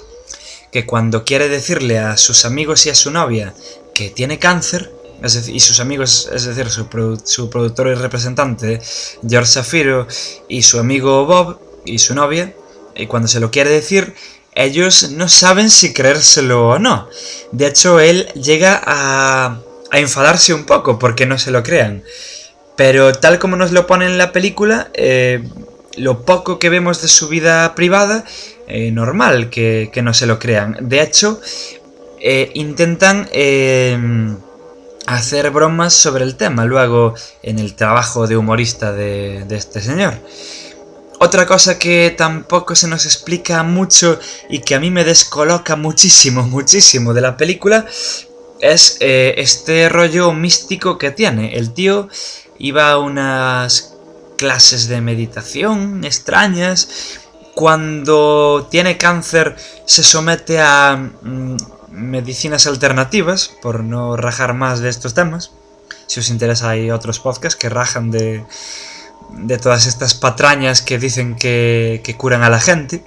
que 0.71 0.85
cuando 0.85 1.25
quiere 1.25 1.49
decirle 1.49 1.99
a 1.99 2.19
sus 2.19 2.45
amigos 2.45 2.85
y 2.85 2.91
a 2.91 2.95
su 2.95 3.11
novia 3.11 3.55
que 3.95 4.11
tiene 4.11 4.39
cáncer, 4.39 4.93
y 5.47 5.61
sus 5.61 5.81
amigos, 5.81 6.29
es 6.31 6.45
decir, 6.45 6.69
su, 6.69 6.87
su 7.25 7.49
productor 7.49 7.89
y 7.89 7.95
representante, 7.95 8.83
George 9.27 9.53
Shapiro, 9.55 10.07
y 10.49 10.61
su 10.65 10.79
amigo 10.79 11.25
Bob 11.25 11.59
y 11.87 11.99
su 11.99 12.15
novia, 12.15 12.55
y 12.95 13.07
cuando 13.07 13.27
se 13.27 13.41
lo 13.41 13.51
quiere 13.51 13.71
decir, 13.71 14.15
ellos 14.57 15.11
no 15.11 15.29
saben 15.29 15.71
si 15.71 15.93
creérselo 15.93 16.71
o 16.71 16.79
no. 16.79 17.09
De 17.53 17.67
hecho, 17.67 18.01
él 18.01 18.27
llega 18.35 18.83
a, 18.85 19.61
a 19.91 19.99
enfadarse 19.99 20.55
un 20.55 20.65
poco 20.65 20.99
porque 20.99 21.27
no 21.27 21.39
se 21.39 21.51
lo 21.51 21.63
crean. 21.63 22.03
Pero 22.75 23.13
tal 23.13 23.39
como 23.39 23.57
nos 23.57 23.73
lo 23.73 23.87
pone 23.87 24.07
en 24.07 24.19
la 24.19 24.33
película, 24.33 24.91
eh, 24.95 25.43
lo 25.97 26.25
poco 26.25 26.59
que 26.59 26.69
vemos 26.69 27.01
de 27.03 27.09
su 27.09 27.29
vida 27.29 27.75
privada, 27.75 28.25
eh, 28.67 28.91
normal 28.91 29.51
que, 29.51 29.91
que 29.93 30.03
no 30.03 30.13
se 30.13 30.27
lo 30.27 30.39
crean. 30.39 30.77
De 30.81 31.01
hecho, 31.01 31.41
eh, 32.21 32.51
intentan 32.55 33.29
hacer 35.07 35.51
bromas 35.51 35.95
sobre 35.95 36.25
el 36.25 36.37
tema 36.37 36.65
luego 36.65 37.15
en 37.43 37.59
el 37.59 37.75
trabajo 37.75 38.27
de 38.27 38.37
humorista 38.37 38.93
de, 38.93 39.45
de 39.47 39.57
este 39.57 39.81
señor. 39.81 40.15
Otra 41.19 41.47
cosa 41.47 41.79
que 41.79 42.15
tampoco 42.17 42.75
se 42.75 42.89
nos 42.89 43.07
explica 43.07 43.63
mucho 43.63 44.19
y 44.51 44.61
que 44.61 44.75
a 44.75 44.81
mí 44.81 44.91
me 44.91 45.05
descoloca 45.05 45.75
muchísimo, 45.75 46.43
muchísimo 46.43 47.15
de 47.15 47.23
la 47.23 47.37
película 47.37 47.87
es 48.61 48.99
eh, 49.01 49.35
este 49.39 49.89
rollo 49.89 50.33
místico 50.33 50.99
que 50.99 51.11
tiene. 51.11 51.57
El 51.57 51.73
tío 51.73 52.09
iba 52.59 52.91
a 52.91 52.99
unas 52.99 53.95
clases 54.37 54.89
de 54.89 55.01
meditación 55.01 56.05
extrañas. 56.05 56.89
Cuando 57.55 58.69
tiene 58.71 58.99
cáncer 58.99 59.57
se 59.87 60.03
somete 60.03 60.61
a 60.61 60.97
mm, 60.97 61.57
medicinas 61.91 62.67
alternativas, 62.67 63.51
por 63.63 63.83
no 63.83 64.19
rajar 64.19 64.53
más 64.53 64.81
de 64.81 64.91
estos 64.91 65.15
temas. 65.15 65.53
Si 66.07 66.21
os 66.21 66.29
interesa 66.29 66.71
hay 66.71 66.91
otros 66.91 67.21
podcasts 67.21 67.57
que 67.59 67.71
rajan 67.71 68.11
de, 68.11 68.45
de 69.31 69.59
todas 69.59 69.87
estas 69.87 70.15
patrañas 70.15 70.83
que 70.83 70.99
dicen 70.99 71.37
que, 71.37 72.01
que 72.05 72.17
curan 72.17 72.43
a 72.43 72.51
la 72.51 72.61
gente. 72.61 73.03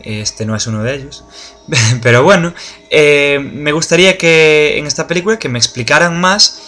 Este 0.00 0.46
no 0.46 0.54
es 0.54 0.66
uno 0.66 0.82
de 0.82 0.94
ellos. 0.94 1.24
Pero 2.02 2.22
bueno, 2.22 2.54
eh, 2.90 3.38
me 3.40 3.72
gustaría 3.72 4.16
que 4.16 4.78
en 4.78 4.86
esta 4.86 5.06
película 5.06 5.38
que 5.38 5.48
me 5.48 5.58
explicaran 5.58 6.20
más 6.20 6.62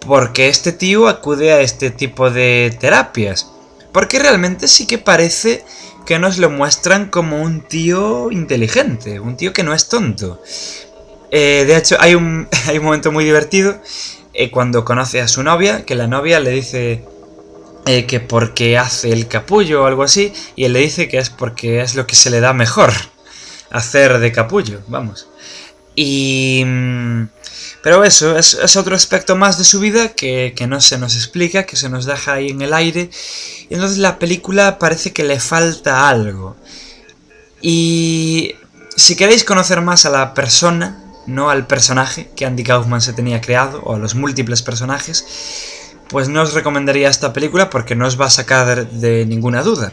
por 0.00 0.32
qué 0.32 0.48
este 0.48 0.72
tío 0.72 1.08
acude 1.08 1.52
a 1.52 1.60
este 1.60 1.90
tipo 1.90 2.30
de 2.30 2.76
terapias. 2.78 3.50
Porque 3.92 4.18
realmente 4.18 4.68
sí 4.68 4.86
que 4.86 4.98
parece 4.98 5.64
que 6.04 6.18
nos 6.18 6.38
lo 6.38 6.50
muestran 6.50 7.10
como 7.10 7.42
un 7.42 7.62
tío 7.62 8.30
inteligente, 8.30 9.18
un 9.18 9.36
tío 9.36 9.52
que 9.52 9.64
no 9.64 9.74
es 9.74 9.88
tonto. 9.88 10.40
Eh, 11.32 11.64
de 11.66 11.76
hecho, 11.76 11.96
hay 11.98 12.14
un, 12.14 12.48
hay 12.66 12.78
un 12.78 12.84
momento 12.84 13.10
muy 13.10 13.24
divertido 13.24 13.80
eh, 14.32 14.50
cuando 14.50 14.84
conoce 14.84 15.20
a 15.20 15.28
su 15.28 15.42
novia, 15.42 15.84
que 15.84 15.96
la 15.96 16.06
novia 16.06 16.38
le 16.38 16.50
dice 16.50 17.04
eh, 17.86 18.06
que 18.06 18.20
porque 18.20 18.76
hace 18.78 19.12
el 19.12 19.28
capullo 19.28 19.82
o 19.82 19.86
algo 19.86 20.02
así, 20.02 20.32
y 20.56 20.64
él 20.64 20.72
le 20.74 20.80
dice 20.80 21.08
que 21.08 21.18
es 21.18 21.30
porque 21.30 21.80
es 21.80 21.94
lo 21.94 22.06
que 22.06 22.16
se 22.16 22.30
le 22.30 22.40
da 22.40 22.52
mejor 22.52 22.92
hacer 23.70 24.18
de 24.18 24.32
capullo, 24.32 24.80
vamos. 24.88 25.28
Y... 25.94 26.62
mm, 26.66 27.28
Pero 27.82 28.02
eso, 28.04 28.36
es, 28.36 28.54
es 28.54 28.76
otro 28.76 28.96
aspecto 28.96 29.36
más 29.36 29.58
de 29.58 29.64
su 29.64 29.78
vida 29.78 30.08
que, 30.08 30.54
que 30.56 30.66
no 30.66 30.80
se 30.80 30.98
nos 30.98 31.14
explica, 31.14 31.64
que 31.64 31.76
se 31.76 31.88
nos 31.88 32.04
deja 32.04 32.34
ahí 32.34 32.48
en 32.50 32.60
el 32.60 32.72
aire. 32.74 33.10
Y 33.70 33.74
entonces 33.74 33.98
la 33.98 34.18
película 34.18 34.78
parece 34.78 35.12
que 35.12 35.22
le 35.22 35.38
falta 35.38 36.08
algo. 36.08 36.56
Y 37.62 38.56
si 38.96 39.14
queréis 39.14 39.44
conocer 39.44 39.80
más 39.82 40.04
a 40.04 40.10
la 40.10 40.34
persona, 40.34 41.00
no 41.26 41.48
al 41.48 41.66
personaje 41.66 42.28
que 42.34 42.44
Andy 42.44 42.64
Kaufman 42.64 43.00
se 43.00 43.12
tenía 43.12 43.40
creado, 43.40 43.80
o 43.84 43.94
a 43.94 43.98
los 43.98 44.14
múltiples 44.14 44.62
personajes, 44.62 45.24
pues 46.08 46.28
no 46.28 46.42
os 46.42 46.54
recomendaría 46.54 47.08
esta 47.08 47.32
película 47.32 47.70
porque 47.70 47.94
no 47.94 48.06
os 48.06 48.20
va 48.20 48.26
a 48.26 48.30
sacar 48.30 48.88
de 48.88 49.26
ninguna 49.26 49.62
duda. 49.62 49.92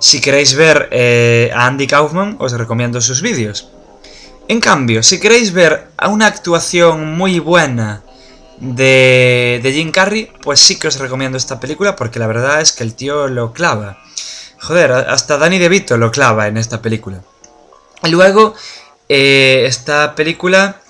Si 0.00 0.20
queréis 0.20 0.54
ver 0.54 0.88
eh, 0.92 1.50
a 1.54 1.66
Andy 1.66 1.86
Kaufman, 1.86 2.36
os 2.38 2.52
recomiendo 2.52 3.00
sus 3.00 3.20
vídeos. 3.20 3.70
En 4.46 4.60
cambio, 4.60 5.02
si 5.02 5.20
queréis 5.20 5.52
ver 5.52 5.88
a 5.96 6.08
una 6.08 6.26
actuación 6.26 7.16
muy 7.16 7.38
buena 7.38 8.02
de, 8.60 9.60
de 9.62 9.72
Jim 9.72 9.90
Carrey, 9.90 10.30
pues 10.42 10.60
sí 10.60 10.78
que 10.78 10.88
os 10.88 10.98
recomiendo 10.98 11.36
esta 11.36 11.60
película 11.60 11.96
porque 11.96 12.18
la 12.18 12.26
verdad 12.26 12.60
es 12.60 12.72
que 12.72 12.84
el 12.84 12.94
tío 12.94 13.28
lo 13.28 13.52
clava. 13.52 13.98
Joder, 14.60 14.92
hasta 14.92 15.36
Danny 15.36 15.58
DeVito 15.58 15.96
lo 15.96 16.10
clava 16.10 16.48
en 16.48 16.56
esta 16.56 16.80
película. 16.80 17.22
Luego, 18.04 18.54
eh, 19.08 19.64
esta 19.66 20.14
película, 20.14 20.80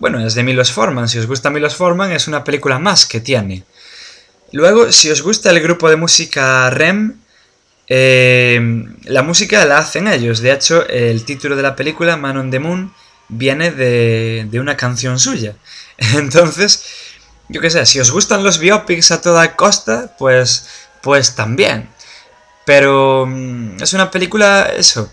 bueno, 0.00 0.24
es 0.24 0.34
de 0.34 0.42
Milos 0.42 0.72
Forman. 0.72 1.08
Si 1.08 1.18
os 1.18 1.26
gusta 1.26 1.50
Milos 1.50 1.76
Forman, 1.76 2.12
es 2.12 2.28
una 2.28 2.44
película 2.44 2.78
más 2.78 3.06
que 3.06 3.20
tiene. 3.20 3.64
Luego, 4.52 4.92
si 4.92 5.10
os 5.10 5.22
gusta 5.22 5.50
el 5.50 5.60
grupo 5.60 5.90
de 5.90 5.96
música 5.96 6.70
REM, 6.70 7.20
eh, 7.88 8.60
la 9.04 9.22
música 9.22 9.64
la 9.64 9.78
hacen 9.78 10.08
ellos. 10.08 10.40
De 10.40 10.52
hecho, 10.52 10.86
el 10.88 11.24
título 11.24 11.56
de 11.56 11.62
la 11.62 11.76
película, 11.76 12.16
Man 12.16 12.36
on 12.36 12.50
the 12.50 12.58
Moon, 12.58 12.92
viene 13.28 13.70
de, 13.70 14.46
de 14.50 14.60
una 14.60 14.76
canción 14.76 15.18
suya. 15.18 15.56
Entonces, 15.98 16.84
yo 17.48 17.60
qué 17.60 17.70
sé, 17.70 17.86
si 17.86 18.00
os 18.00 18.10
gustan 18.10 18.44
los 18.44 18.58
biopics 18.58 19.10
a 19.10 19.20
toda 19.20 19.56
costa, 19.56 20.14
pues, 20.18 20.68
pues 21.02 21.34
también. 21.34 21.88
Pero 22.64 23.26
mm, 23.26 23.82
es 23.82 23.92
una 23.92 24.10
película, 24.10 24.70
eso, 24.76 25.12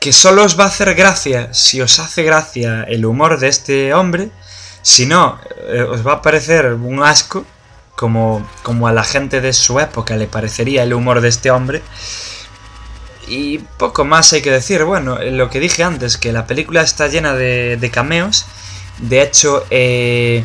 que 0.00 0.14
solo 0.14 0.44
os 0.44 0.58
va 0.58 0.64
a 0.64 0.68
hacer 0.68 0.94
gracia 0.94 1.52
si 1.52 1.82
os 1.82 1.98
hace 1.98 2.22
gracia 2.22 2.84
el 2.84 3.04
humor 3.04 3.38
de 3.38 3.48
este 3.48 3.92
hombre. 3.92 4.30
Si 4.80 5.04
no, 5.04 5.38
eh, 5.68 5.82
os 5.82 6.04
va 6.06 6.14
a 6.14 6.22
parecer 6.22 6.72
un 6.72 7.02
asco, 7.02 7.44
como, 7.96 8.48
como 8.62 8.88
a 8.88 8.92
la 8.92 9.04
gente 9.04 9.42
de 9.42 9.52
su 9.52 9.78
época 9.78 10.16
le 10.16 10.26
parecería 10.26 10.84
el 10.84 10.94
humor 10.94 11.20
de 11.20 11.28
este 11.28 11.50
hombre. 11.50 11.82
Y 13.28 13.58
poco 13.58 14.06
más 14.06 14.32
hay 14.32 14.40
que 14.40 14.50
decir. 14.50 14.84
Bueno, 14.84 15.18
lo 15.18 15.50
que 15.50 15.60
dije 15.60 15.84
antes, 15.84 16.16
que 16.16 16.32
la 16.32 16.46
película 16.46 16.80
está 16.80 17.06
llena 17.08 17.34
de, 17.34 17.76
de 17.76 17.90
cameos. 17.90 18.46
De 18.98 19.20
hecho, 19.20 19.66
eh, 19.68 20.44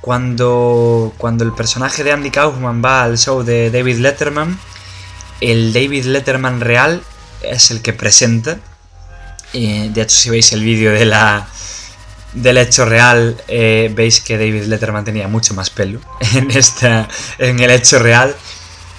cuando, 0.00 1.12
cuando 1.18 1.44
el 1.44 1.52
personaje 1.52 2.04
de 2.04 2.12
Andy 2.12 2.30
Kaufman 2.30 2.82
va 2.82 3.02
al 3.02 3.18
show 3.18 3.42
de 3.42 3.70
David 3.70 3.98
Letterman, 3.98 4.58
el 5.42 5.74
David 5.74 6.06
Letterman 6.06 6.60
real 6.60 7.02
es 7.42 7.70
el 7.70 7.82
que 7.82 7.92
presenta. 7.92 8.58
Eh, 9.52 9.90
de 9.92 10.02
hecho, 10.02 10.16
si 10.16 10.30
veis 10.30 10.52
el 10.52 10.62
vídeo 10.62 10.92
de 10.92 11.04
la, 11.04 11.48
del 12.34 12.58
hecho 12.58 12.84
real, 12.84 13.36
eh, 13.48 13.90
veis 13.94 14.20
que 14.20 14.36
David 14.36 14.64
Letterman 14.64 15.04
tenía 15.04 15.28
mucho 15.28 15.54
más 15.54 15.70
pelo 15.70 16.00
en, 16.34 16.50
esta, 16.50 17.08
en 17.38 17.60
el 17.60 17.70
hecho 17.70 17.98
real. 17.98 18.34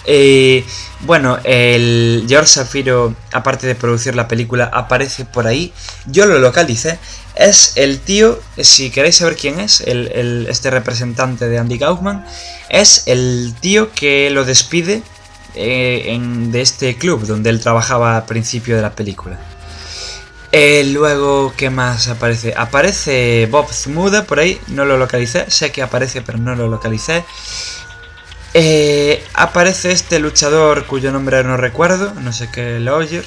Eh, 0.06 0.66
bueno, 1.02 1.38
el 1.44 2.26
George 2.28 2.60
Shapiro, 2.60 3.16
aparte 3.32 3.68
de 3.68 3.76
producir 3.76 4.16
la 4.16 4.28
película, 4.28 4.66
aparece 4.74 5.26
por 5.26 5.46
ahí. 5.46 5.72
Yo 6.08 6.26
lo 6.26 6.40
localicé. 6.40 6.98
Es 7.36 7.74
el 7.76 8.00
tío, 8.00 8.40
si 8.58 8.90
queréis 8.90 9.18
saber 9.18 9.38
quién 9.38 9.60
es, 9.60 9.82
el, 9.82 10.48
este 10.50 10.72
representante 10.72 11.48
de 11.48 11.58
Andy 11.58 11.80
Kaufman, 11.80 12.26
es 12.70 13.04
el 13.06 13.54
tío 13.62 13.94
que 13.94 14.30
lo 14.30 14.44
despide 14.44 15.04
de 15.54 16.62
este 16.62 16.96
club 16.98 17.26
donde 17.26 17.50
él 17.50 17.62
trabajaba 17.62 18.18
al 18.18 18.26
principio 18.26 18.76
de 18.76 18.82
la 18.82 18.92
película. 18.92 19.40
Eh, 20.52 20.84
luego, 20.94 21.54
¿qué 21.56 21.70
más 21.70 22.08
aparece? 22.08 22.56
Aparece 22.58 23.48
Bob 23.52 23.72
Zmuda 23.72 24.24
por 24.24 24.40
ahí, 24.40 24.60
no 24.68 24.84
lo 24.84 24.98
localicé, 24.98 25.50
sé 25.52 25.72
que 25.72 25.84
aparece 25.84 26.22
pero 26.24 26.40
no 26.40 26.56
lo 26.56 26.68
localicé. 26.68 27.24
Eh, 28.56 29.24
aparece 29.36 29.92
este 29.92 30.18
luchador 30.18 30.88
cuyo 30.88 31.12
nombre 31.12 31.44
no 31.44 31.56
recuerdo, 31.56 32.14
no 32.16 32.34
sé 32.34 32.50
qué, 32.52 32.80
Lawyer. 32.80 33.24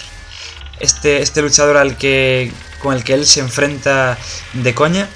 Este, 0.81 1.23
este 1.23 1.43
luchador 1.43 1.77
al 1.77 1.97
que, 1.97 2.53
con 2.81 2.93
el 2.95 3.05
que 3.05 3.15
él 3.15 3.25
se 3.25 3.39
enfrenta 3.39 4.19
de 4.55 4.75
coña, 4.75 5.09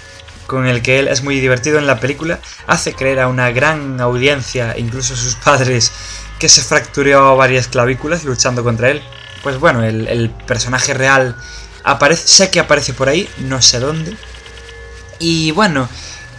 con 0.47 0.69
el 0.69 0.83
que 0.83 1.01
él 1.01 1.09
es 1.09 1.25
muy 1.25 1.41
divertido 1.41 1.79
en 1.79 1.89
la 1.89 1.99
película, 1.99 2.39
hace 2.69 2.93
creer 2.93 3.19
a 3.19 3.27
una 3.27 3.51
gran 3.51 4.01
audiencia, 4.01 4.79
incluso 4.79 5.17
sus 5.17 5.35
padres, 5.35 5.91
que 6.39 6.49
se 6.49 6.63
fracturó 6.63 7.37
varias 7.37 7.67
clavículas 7.67 8.23
luchando 8.23 8.63
contra 8.63 8.91
él. 8.91 9.03
Pues 9.43 9.59
bueno, 9.59 9.85
el 9.85 10.31
personaje 10.47 10.95
real 10.95 11.37
aparece, 11.87 12.27
sé 12.27 12.51
que 12.51 12.61
aparece 12.61 12.93
por 12.93 13.09
ahí, 13.09 13.29
no 13.39 13.63
sé 13.63 13.79
dónde. 13.79 14.15
Y 15.19 15.53
bueno, 15.53 15.89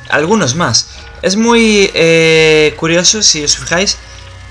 algunos 0.10 0.54
más. 0.56 0.90
Es 1.24 1.36
muy 1.36 1.90
eh, 1.96 2.76
curioso, 2.78 3.24
si 3.24 3.44
os 3.44 3.58
fijáis, 3.58 3.98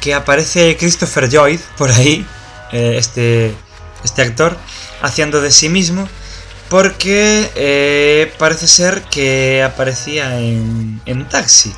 que 0.00 0.14
aparece 0.14 0.76
Christopher 0.76 1.28
Lloyd 1.28 1.60
por 1.76 1.92
ahí, 1.92 2.26
eh, 2.72 2.96
este, 2.98 3.54
este 4.02 4.22
actor, 4.22 4.56
haciendo 5.02 5.40
de 5.40 5.52
sí 5.52 5.68
mismo, 5.68 6.08
porque 6.68 7.50
eh, 7.54 8.32
parece 8.38 8.66
ser 8.66 9.02
que 9.02 9.62
aparecía 9.62 10.40
en, 10.40 11.00
en 11.06 11.28
Taxi. 11.28 11.72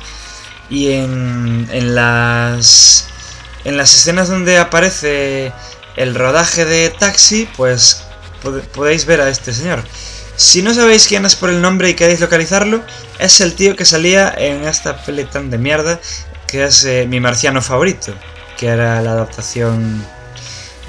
Y 0.69 0.91
en, 0.91 1.67
en 1.71 1.95
las 1.95 3.07
en 3.65 3.75
las 3.75 3.93
escenas 3.93 4.29
donde 4.29 4.57
aparece 4.57 5.51
el 5.95 6.15
rodaje 6.15 6.63
de 6.63 6.89
Taxi, 6.89 7.49
pues 7.57 8.03
podéis 8.73 9.05
ver 9.05 9.21
a 9.21 9.29
este 9.29 9.53
señor. 9.53 9.83
Si 10.35 10.61
no 10.61 10.73
sabéis 10.73 11.07
quién 11.07 11.25
es 11.25 11.35
por 11.35 11.49
el 11.49 11.61
nombre 11.61 11.89
y 11.89 11.95
queréis 11.95 12.21
localizarlo, 12.21 12.81
es 13.19 13.41
el 13.41 13.55
tío 13.55 13.75
que 13.75 13.83
salía 13.83 14.33
en 14.37 14.65
esta 14.65 15.03
peli 15.03 15.25
tan 15.25 15.49
de 15.49 15.57
mierda 15.57 15.99
que 16.47 16.63
es 16.63 16.85
eh, 16.85 17.05
mi 17.07 17.19
marciano 17.19 17.61
favorito, 17.61 18.13
que 18.57 18.67
era 18.67 19.01
la 19.01 19.11
adaptación 19.11 20.03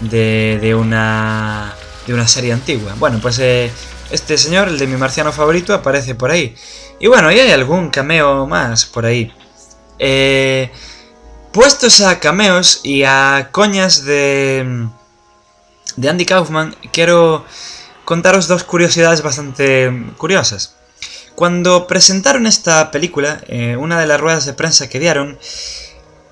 de, 0.03 0.59
de, 0.61 0.75
una, 0.75 1.75
de 2.07 2.15
una 2.15 2.29
serie 2.29 2.53
antigua. 2.53 2.95
Bueno, 2.99 3.19
pues 3.21 3.39
eh, 3.41 3.71
este 4.11 4.39
señor, 4.39 4.69
el 4.69 4.79
de 4.79 4.87
mi 4.87 4.97
marciano 4.97 5.33
favorito, 5.33 5.75
aparece 5.75 6.15
por 6.15 6.31
ahí. 6.31 6.55
Y 6.99 7.09
bueno, 7.09 7.31
y 7.33 7.41
hay 7.41 7.51
algún 7.51 7.91
cameo 7.91 8.47
más 8.47 8.87
por 8.87 9.05
ahí. 9.05 9.33
Eh, 9.99 10.71
puestos 11.53 12.01
a 12.01 12.21
cameos 12.21 12.81
y 12.85 13.03
a 13.03 13.49
coñas 13.53 14.05
de, 14.05 14.89
de 16.01 16.09
Andy 16.09 16.25
Kaufman, 16.25 16.75
quiero 16.93 17.45
contaros 18.07 18.49
dos 18.49 18.65
curiosidades 18.65 19.23
bastante 19.23 19.93
curiosas. 20.17 20.77
Cuando 21.35 21.87
presentaron 21.87 22.47
esta 22.47 22.91
película, 22.91 23.43
eh, 23.49 23.77
una 23.77 24.01
de 24.01 24.07
las 24.07 24.21
ruedas 24.21 24.47
de 24.47 24.55
prensa 24.55 24.89
que 24.89 24.99
dieron, 24.99 25.39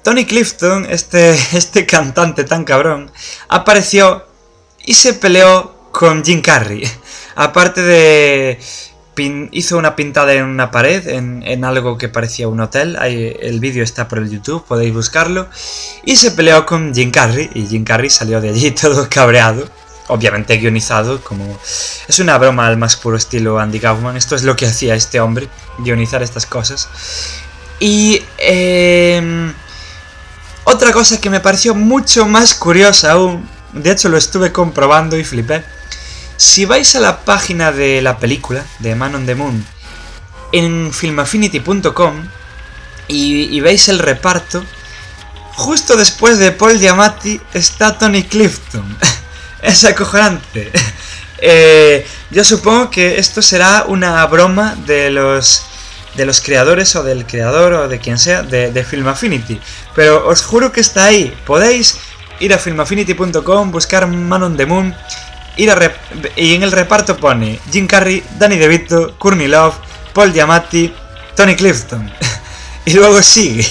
Tony 0.02 0.24
Clifton, 0.24 0.87
este, 0.88 1.31
este 1.52 1.85
cantante 1.85 2.44
tan 2.44 2.64
cabrón, 2.64 3.12
apareció 3.48 4.26
y 4.85 4.94
se 4.94 5.12
peleó 5.12 5.90
con 5.92 6.24
Jim 6.24 6.40
Carrey. 6.40 6.83
Aparte 7.37 7.83
de... 7.83 8.59
hizo 9.52 9.78
una 9.78 9.96
pintada 9.96 10.33
en 10.35 10.44
una 10.44 10.70
pared, 10.70 11.07
en, 11.09 11.64
algo 11.64 11.98
que 11.98 12.09
parecía 12.09 12.48
un 12.48 12.61
hotel. 12.61 12.96
El 13.02 13.61
vídeo 13.61 13.83
está 13.83 14.09
por 14.09 14.18
el 14.18 14.31
YouTube, 14.31 14.64
podéis 14.64 14.94
buscarlo. 14.94 15.48
Y 16.04 16.16
se 16.16 16.31
peleó 16.33 16.64
con 16.66 16.94
Jim 16.94 17.11
Carrey. 17.11 17.50
Y 17.54 17.66
Jim 17.66 17.85
Carrey 17.85 18.11
salió 18.11 18.40
de 18.40 18.50
allí 18.50 18.70
todo 18.83 19.09
cabreado. 19.11 19.68
Obviamente 20.09 20.57
guionizado, 20.57 21.20
como... 21.22 21.59
Es 22.09 22.18
una 22.18 22.38
broma 22.38 22.66
al 22.66 22.78
más 22.78 22.96
puro 22.96 23.16
estilo 23.16 23.59
Andy 23.59 23.78
Kaufman. 23.78 24.16
Esto 24.16 24.37
es 24.37 24.42
lo 24.42 24.57
que 24.57 24.66
hacía 24.66 24.94
este 24.94 25.20
hombre, 25.20 25.48
guionizar 25.78 26.22
estas 26.22 26.46
cosas. 26.46 26.88
Y... 27.81 28.22
Eh, 28.38 29.52
otra 30.70 30.92
cosa 30.92 31.18
que 31.18 31.31
me 31.31 31.40
pareció 31.40 31.74
mucho 31.74 32.26
más 32.26 32.52
curiosa 32.52 33.12
aún, 33.12 33.48
de 33.72 33.90
hecho 33.90 34.11
lo 34.11 34.18
estuve 34.18 34.52
comprobando 34.52 35.16
y 35.16 35.24
flipé. 35.24 35.64
Si 36.38 36.66
vais 36.66 36.94
a 36.94 37.01
la 37.01 37.24
página 37.24 37.72
de 37.72 38.01
la 38.01 38.18
película, 38.18 38.64
de 38.79 38.94
Man 38.94 39.16
on 39.16 39.27
the 39.27 39.35
Moon, 39.35 39.66
en 40.53 40.92
filmaffinity.com 40.92 42.14
y, 43.09 43.61
veis 43.61 43.88
el 43.88 43.98
reparto, 43.98 44.64
justo 45.55 45.96
después 45.96 46.38
de 46.38 46.53
Paul 46.53 46.79
Giamatti 46.79 47.40
está 47.55 47.98
Tony 47.98 48.22
Clifton. 48.22 48.96
es 49.62 49.85
acojonante. 49.85 50.70
Eh, 51.40 52.05
yo 52.33 52.42
supongo 52.42 52.90
que 52.90 53.20
esto 53.20 53.42
será 53.42 53.85
una 53.87 54.27
broma 54.27 54.74
de 54.87 55.09
los 55.09 55.62
de 56.16 56.27
los 56.27 56.40
creadores 56.40 56.96
o 56.96 57.05
del 57.05 57.27
creador 57.27 57.74
o 57.74 57.87
de 57.87 58.01
quien 58.01 58.18
sea 58.18 58.42
de, 58.42 58.72
de. 58.72 59.61
Pero 59.94 60.27
os 60.27 60.42
juro 60.42 60.72
que 60.72 60.81
está 60.81 61.05
ahí. 61.05 61.33
Podéis 61.46 61.98
ir 62.40 62.53
a 62.53 62.59
filmaffinity.com, 62.59 63.70
buscar 63.70 64.09
Man 64.09 64.42
on 64.42 64.57
the 64.57 64.66
Moon, 64.66 64.92
y 65.59 66.55
en 66.55 66.62
el 66.62 66.71
reparto 66.71 67.16
pone 67.16 67.59
Jim 67.73 67.88
Carrey, 67.88 68.23
Danny 68.38 68.57
DeVito, 68.57 69.18
Courtney 69.18 69.49
Love, 69.49 69.75
Paul 70.14 70.33
Giamatti, 70.33 70.94
Tony 71.35 71.57
Clifton. 71.57 72.11
y 72.85 72.92
luego 72.92 73.21
sigue. 73.23 73.66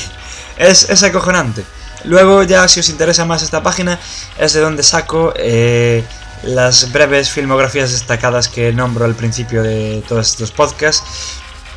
Es, 0.58 0.90
es, 0.90 1.04
acojonante. 1.04 1.64
Luego 2.04 2.44
ya 2.44 2.68
si 2.68 2.82
os 2.82 2.90
interesa 2.90 3.26
más 3.26 3.42
esta 3.42 3.64
página 3.64 4.00
es 4.38 4.54
de 4.54 4.60
donde 4.60 4.84
saco 4.84 5.34
eh, 5.38 6.04
las 6.44 6.92
breves 6.92 7.30
filmografías 7.30 7.92
destacadas 7.92 8.50
que 8.50 8.74
nombro 8.74 9.06
al 9.06 9.16
principio 9.16 9.64
de 9.64 10.04
todos 10.08 10.30
estos 10.30 10.52
podcasts 10.52 11.04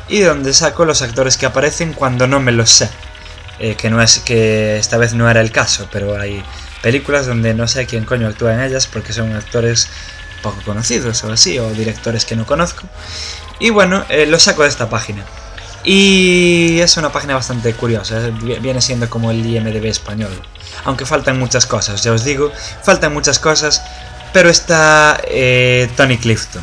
y 0.09 0.19
de 0.19 0.25
donde 0.25 0.53
saco 0.53 0.83
los 0.83 1.01
actores 1.01 1.37
que 1.37 1.45
aparecen 1.45 1.93
cuando 1.93 2.27
no 2.27 2.39
me 2.39 2.51
los 2.51 2.69
sé. 2.69 2.89
Eh, 3.59 3.75
que 3.75 3.89
no 3.89 4.01
es 4.01 4.19
que 4.19 4.77
esta 4.77 4.97
vez 4.97 5.13
no 5.13 5.29
era 5.29 5.39
el 5.39 5.51
caso, 5.51 5.87
pero 5.91 6.19
hay 6.19 6.43
películas 6.81 7.27
donde 7.27 7.53
no 7.53 7.67
sé 7.67 7.85
quién 7.85 8.05
coño 8.05 8.27
actúa 8.27 8.53
en 8.53 8.61
ellas 8.61 8.87
porque 8.87 9.13
son 9.13 9.33
actores 9.35 9.89
poco 10.41 10.61
conocidos 10.65 11.23
o 11.23 11.31
así, 11.31 11.59
o 11.59 11.69
directores 11.71 12.25
que 12.25 12.35
no 12.35 12.45
conozco. 12.45 12.83
Y 13.59 13.69
bueno, 13.69 14.03
eh, 14.09 14.25
lo 14.25 14.39
saco 14.39 14.63
de 14.63 14.69
esta 14.69 14.89
página. 14.89 15.23
Y 15.83 16.79
es 16.79 16.97
una 16.97 17.11
página 17.11 17.33
bastante 17.35 17.73
curiosa, 17.73 18.19
viene 18.61 18.81
siendo 18.81 19.09
como 19.09 19.31
el 19.31 19.43
IMDB 19.43 19.85
español. 19.85 20.31
Aunque 20.83 21.05
faltan 21.05 21.39
muchas 21.39 21.65
cosas, 21.65 22.03
ya 22.03 22.11
os 22.11 22.23
digo, 22.23 22.51
faltan 22.83 23.13
muchas 23.13 23.39
cosas, 23.39 23.83
pero 24.31 24.49
está 24.49 25.19
eh, 25.27 25.89
Tony 25.95 26.17
Clifton. 26.17 26.61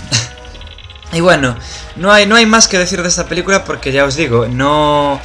y 1.12 1.20
bueno, 1.20 1.57
no 1.96 2.12
hay, 2.12 2.26
no 2.26 2.37
hay 2.37 2.46
más 2.46 2.68
que 2.68 2.78
decir 2.78 3.02
de 3.02 3.09
esta 3.09 3.26
película 3.26 3.64
porque 3.64 3.90
ya 3.90 4.04
os 4.04 4.14
digo, 4.14 4.46
no, 4.46 5.20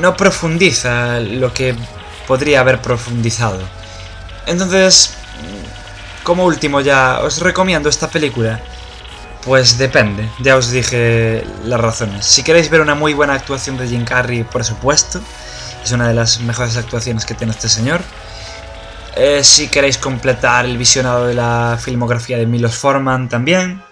no 0.00 0.16
profundiza 0.16 1.20
lo 1.20 1.54
que 1.54 1.76
podría 2.26 2.60
haber 2.60 2.80
profundizado. 2.80 3.60
Entonces, 4.46 5.14
como 6.22 6.44
último 6.44 6.80
ya, 6.80 7.20
os 7.22 7.40
recomiendo 7.40 7.88
esta 7.88 8.08
película. 8.08 8.60
Pues 9.44 9.76
depende, 9.76 10.26
ya 10.40 10.56
os 10.56 10.70
dije 10.70 11.44
las 11.64 11.78
razones. 11.78 12.24
Si 12.24 12.42
queréis 12.42 12.70
ver 12.70 12.80
una 12.80 12.94
muy 12.94 13.12
buena 13.12 13.34
actuación 13.34 13.76
de 13.76 13.86
Jim 13.86 14.04
Carrey, 14.06 14.42
por 14.42 14.64
supuesto, 14.64 15.20
es 15.84 15.92
una 15.92 16.08
de 16.08 16.14
las 16.14 16.40
mejores 16.40 16.78
actuaciones 16.78 17.26
que 17.26 17.34
tiene 17.34 17.52
este 17.52 17.68
señor. 17.68 18.00
Eh, 19.16 19.44
si 19.44 19.68
queréis 19.68 19.98
completar 19.98 20.64
el 20.64 20.78
visionado 20.78 21.26
de 21.26 21.34
la 21.34 21.78
filmografía 21.78 22.38
de 22.38 22.46
Milos 22.46 22.74
Forman 22.74 23.28
también. 23.28 23.83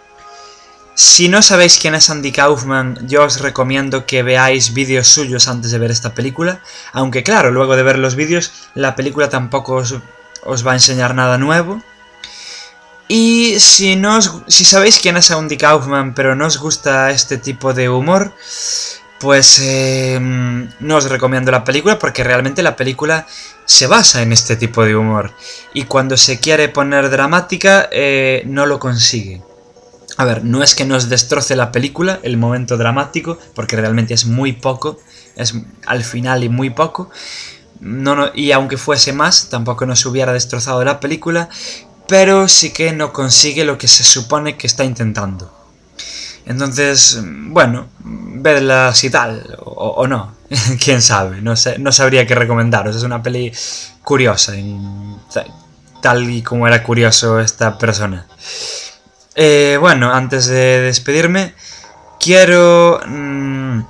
Si 0.95 1.29
no 1.29 1.41
sabéis 1.41 1.79
quién 1.79 1.95
es 1.95 2.11
Andy 2.11 2.33
Kaufman, 2.33 3.09
yo 3.09 3.25
os 3.25 3.41
recomiendo 3.41 4.05
que 4.05 4.23
veáis 4.23 4.75
vídeos 4.75 5.09
suyos 5.09 5.49
antes 5.49 5.71
de 5.71 5.79
ver 5.79 5.91
esta 5.91 6.15
película, 6.15 6.61
aunque 6.93 7.23
claro, 7.23 7.51
luego 7.51 7.77
de 7.77 7.83
ver 7.83 7.99
los 7.99 8.15
vídeos, 8.15 8.53
la 8.75 8.95
película 8.95 9.31
tampoco 9.31 9.77
os, 9.77 10.67
va 10.67 10.73
a 10.73 10.75
enseñar 10.75 11.15
nada 11.15 11.39
nuevo. 11.39 11.83
Y 13.09 13.59
si, 13.59 13.97
no 13.97 14.21
si 14.47 14.65
sabéis 14.67 15.01
quién 15.01 15.17
es 15.17 15.31
Andy 15.31 15.57
Kaufman, 15.57 16.15
pero 16.15 16.35
no 16.35 16.47
os 16.47 16.59
gusta 16.59 17.11
este 17.11 17.39
tipo 17.39 17.73
de 17.73 17.89
humor, 17.89 18.35
pues 19.19 19.61
em, 19.63 20.69
no 20.81 20.97
os 20.97 21.09
recomiendo 21.09 21.51
la 21.51 21.65
película 21.65 21.99
porque 21.99 22.23
realmente 22.23 22.63
la 22.63 22.77
película 22.77 23.27
se 23.65 23.87
basa 23.87 24.21
en 24.21 24.33
este 24.33 24.57
tipo 24.57 24.85
de 24.85 24.95
humor. 24.95 25.33
Y 25.73 25.85
cuando 25.85 26.19
se 26.19 26.39
quiere 26.39 26.69
poner 26.69 27.09
dramática, 27.09 27.89
eh, 27.91 28.43
no 28.47 28.67
lo 28.67 28.79
consigue. 28.79 29.41
A 30.17 30.25
ver, 30.25 30.45
no 30.45 30.63
es 30.63 30.75
que 30.75 30.85
nos 30.85 31.09
destroce 31.09 31.57
la 31.57 31.73
película, 31.73 32.21
el 32.23 32.37
momento 32.37 32.77
dramático, 32.77 33.39
porque 33.55 33.77
realmente 33.77 34.15
es 34.15 34.27
muy 34.27 34.53
poco, 34.53 34.99
es 35.37 35.55
al 35.87 36.05
final 36.05 36.45
y 36.45 36.49
muy 36.49 36.71
poco. 36.71 37.11
No, 37.81 38.31
y 38.35 38.53
aunque 38.53 38.77
fuese 38.77 39.13
más, 39.13 39.49
tampoco 39.49 39.87
nos 39.87 40.05
hubiera 40.07 40.33
destrozado 40.33 40.85
la 40.85 41.01
película, 41.01 41.49
pero 42.07 42.47
sí 42.47 42.73
que 42.73 42.93
no 42.93 43.13
consigue 43.13 43.65
lo 43.65 43.79
que 43.79 43.89
se 43.89 44.05
supone 44.05 44.57
que 44.57 44.67
está 44.67 44.85
intentando. 44.85 45.53
Entonces, 46.45 47.21
bueno, 47.25 47.87
vedla 48.01 48.95
si 48.95 49.11
tal, 49.11 49.57
o, 49.65 50.07
no, 50.07 50.35
quién 50.85 51.01
sabe, 51.01 51.41
no, 51.41 51.57
sé, 51.57 51.79
no 51.79 51.93
sabría 51.93 52.27
qué 52.27 52.35
recomendaros, 52.35 52.97
es 52.97 53.03
una 53.03 53.23
peli 53.23 53.53
curiosa, 54.03 54.53
tal 56.01 56.29
y 56.31 56.43
como 56.43 56.67
era 56.67 56.83
curioso 56.83 57.41
esta 57.41 57.79
persona. 57.79 58.27
Eh, 59.35 59.79
bueno, 59.81 60.13
antes 60.13 60.47
de 60.47 60.81
despedirme, 60.81 61.55
quiero 62.21 63.01
mm, 63.07 63.81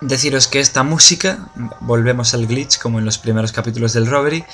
deciros 0.00 0.48
que 0.48 0.60
esta 0.60 0.82
música, 0.82 1.50
volvemos 1.80 2.32
al 2.34 2.46
glitch 2.46 2.78
como 2.78 2.98
en 2.98 3.04
los 3.04 3.18
primeros 3.18 3.52
capítulos 3.52 3.92
del 3.92 4.06
Robbery, 4.06 4.44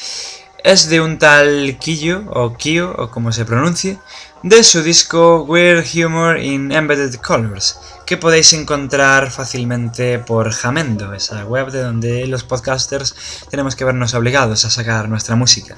es 0.64 0.88
de 0.88 1.00
un 1.00 1.18
tal 1.18 1.78
Kiyo, 1.78 2.24
o 2.30 2.54
Kyo, 2.54 2.94
o 2.98 3.10
como 3.10 3.30
se 3.32 3.44
pronuncie, 3.44 3.98
de 4.42 4.64
su 4.64 4.82
disco 4.82 5.44
Weird 5.44 5.84
Humor 5.94 6.38
in 6.40 6.72
Embedded 6.72 7.14
Colors, 7.20 7.78
que 8.04 8.16
podéis 8.16 8.52
encontrar 8.52 9.30
fácilmente 9.30 10.18
por 10.18 10.50
Jamendo, 10.50 11.14
esa 11.14 11.44
web 11.44 11.70
de 11.70 11.82
donde 11.82 12.26
los 12.26 12.42
podcasters 12.42 13.14
tenemos 13.50 13.76
que 13.76 13.84
vernos 13.84 14.14
obligados 14.14 14.64
a 14.64 14.70
sacar 14.70 15.08
nuestra 15.08 15.36
música. 15.36 15.76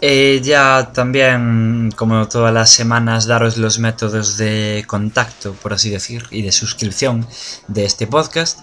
Ya 0.00 0.90
también, 0.92 1.90
como 1.96 2.28
todas 2.28 2.52
las 2.52 2.70
semanas, 2.70 3.26
daros 3.26 3.56
los 3.56 3.78
métodos 3.78 4.36
de 4.36 4.84
contacto, 4.86 5.54
por 5.54 5.72
así 5.72 5.90
decir, 5.90 6.24
y 6.30 6.42
de 6.42 6.52
suscripción 6.52 7.26
de 7.68 7.84
este 7.84 8.06
podcast. 8.06 8.60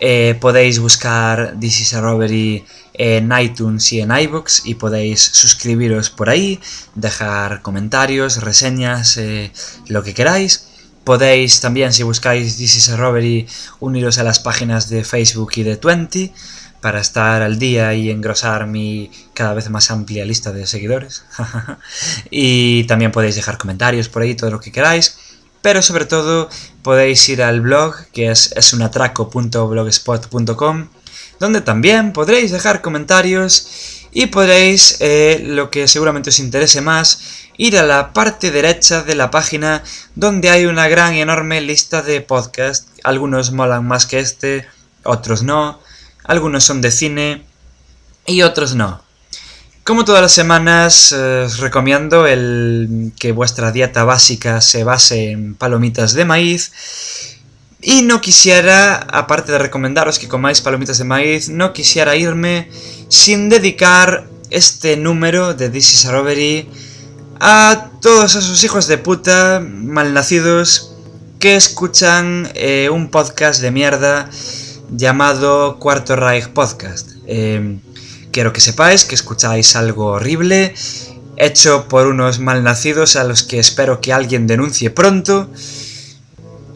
Eh, 0.00 0.36
podéis 0.40 0.80
buscar 0.80 1.54
This 1.60 1.80
is 1.80 1.94
a 1.94 2.00
Robbery 2.00 2.64
en 2.94 3.30
iTunes 3.38 3.92
y 3.92 4.00
en 4.00 4.10
iBox 4.10 4.66
y 4.66 4.74
podéis 4.74 5.20
suscribiros 5.22 6.10
por 6.10 6.28
ahí, 6.28 6.60
dejar 6.96 7.62
comentarios, 7.62 8.42
reseñas, 8.42 9.16
eh, 9.16 9.52
lo 9.86 10.02
que 10.02 10.14
queráis. 10.14 10.66
Podéis 11.04 11.60
también, 11.60 11.92
si 11.92 12.02
buscáis 12.02 12.56
This 12.56 12.76
is 12.76 12.88
a 12.88 12.96
Robbery, 12.96 13.46
uniros 13.78 14.18
a 14.18 14.24
las 14.24 14.40
páginas 14.40 14.88
de 14.88 15.04
Facebook 15.04 15.52
y 15.54 15.62
de 15.62 15.76
Twenty 15.76 16.32
para 16.82 17.00
estar 17.00 17.40
al 17.40 17.58
día 17.58 17.94
y 17.94 18.10
engrosar 18.10 18.66
mi 18.66 19.10
cada 19.32 19.54
vez 19.54 19.70
más 19.70 19.90
amplia 19.90 20.26
lista 20.26 20.52
de 20.52 20.66
seguidores. 20.66 21.24
y 22.30 22.84
también 22.84 23.12
podéis 23.12 23.36
dejar 23.36 23.56
comentarios 23.56 24.10
por 24.10 24.20
ahí, 24.22 24.34
todo 24.34 24.50
lo 24.50 24.60
que 24.60 24.72
queráis. 24.72 25.16
Pero 25.62 25.80
sobre 25.80 26.04
todo 26.06 26.50
podéis 26.82 27.28
ir 27.28 27.40
al 27.42 27.60
blog 27.60 27.94
que 28.12 28.32
es, 28.32 28.52
es 28.56 28.72
unatraco.blogspot.com 28.72 30.88
donde 31.38 31.60
también 31.60 32.12
podréis 32.12 32.50
dejar 32.50 32.82
comentarios 32.82 34.08
y 34.12 34.26
podréis, 34.26 34.96
eh, 35.00 35.40
lo 35.44 35.70
que 35.70 35.86
seguramente 35.88 36.30
os 36.30 36.40
interese 36.40 36.80
más, 36.80 37.20
ir 37.56 37.78
a 37.78 37.84
la 37.84 38.12
parte 38.12 38.50
derecha 38.50 39.02
de 39.02 39.14
la 39.14 39.30
página 39.30 39.84
donde 40.16 40.50
hay 40.50 40.66
una 40.66 40.88
gran 40.88 41.14
y 41.14 41.20
enorme 41.20 41.60
lista 41.60 42.02
de 42.02 42.20
podcasts. 42.20 42.88
Algunos 43.04 43.52
molan 43.52 43.86
más 43.86 44.06
que 44.06 44.18
este, 44.18 44.66
otros 45.04 45.42
no 45.42 45.80
algunos 46.24 46.64
son 46.64 46.80
de 46.80 46.90
cine 46.90 47.44
y 48.26 48.42
otros 48.42 48.74
no. 48.74 49.02
Como 49.84 50.04
todas 50.04 50.22
las 50.22 50.32
semanas, 50.32 51.10
eh, 51.10 51.42
os 51.46 51.58
recomiendo 51.58 52.26
el 52.26 53.12
que 53.18 53.32
vuestra 53.32 53.72
dieta 53.72 54.04
básica 54.04 54.60
se 54.60 54.84
base 54.84 55.32
en 55.32 55.54
palomitas 55.54 56.12
de 56.14 56.24
maíz. 56.24 56.72
Y 57.80 58.02
no 58.02 58.20
quisiera, 58.20 58.94
aparte 58.94 59.50
de 59.50 59.58
recomendaros 59.58 60.20
que 60.20 60.28
comáis 60.28 60.60
palomitas 60.60 60.98
de 60.98 61.04
maíz, 61.04 61.48
no 61.48 61.72
quisiera 61.72 62.14
irme 62.14 62.70
sin 63.08 63.48
dedicar 63.48 64.28
este 64.50 64.96
número 64.96 65.54
de 65.54 65.68
This 65.68 65.94
is 65.94 66.04
a 66.04 66.12
Robbery 66.12 66.68
a 67.40 67.90
todos 68.00 68.36
esos 68.36 68.62
hijos 68.62 68.86
de 68.86 68.98
puta 68.98 69.60
malnacidos 69.60 70.94
que 71.40 71.56
escuchan 71.56 72.48
eh, 72.54 72.88
un 72.88 73.10
podcast 73.10 73.60
de 73.60 73.72
mierda 73.72 74.30
llamado 74.92 75.78
Cuarto 75.78 76.16
Reich 76.16 76.48
Podcast. 76.48 77.12
Em, 77.26 77.80
quiero 78.30 78.52
que 78.52 78.60
sepáis 78.60 79.04
que 79.04 79.14
escucháis 79.14 79.74
algo 79.76 80.06
horrible, 80.06 80.74
hecho 81.36 81.88
por 81.88 82.06
unos 82.06 82.38
malnacidos 82.38 83.16
a 83.16 83.24
los 83.24 83.42
que 83.42 83.58
espero 83.58 84.00
que 84.00 84.12
alguien 84.12 84.46
denuncie 84.46 84.90
pronto. 84.90 85.50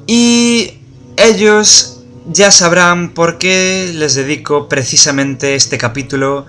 Y 0.07 0.79
ellos 1.16 2.00
ya 2.33 2.50
sabrán 2.50 3.11
por 3.11 3.38
qué 3.38 3.92
les 3.94 4.14
dedico 4.14 4.68
precisamente 4.68 5.55
este 5.55 5.79
capítulo 5.79 6.46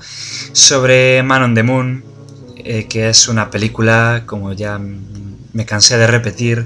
sobre 0.51 1.21
Man 1.23 1.43
on 1.43 1.56
the 1.56 1.63
Moon, 1.63 2.03
eh, 2.58 2.88
que 2.88 3.10
es 3.10 3.27
una 3.27 3.49
película, 3.49 4.23
como 4.25 4.53
ya 4.53 4.80
me 4.80 5.65
cansé 5.65 5.97
de 5.97 6.08
repetir, 6.08 6.65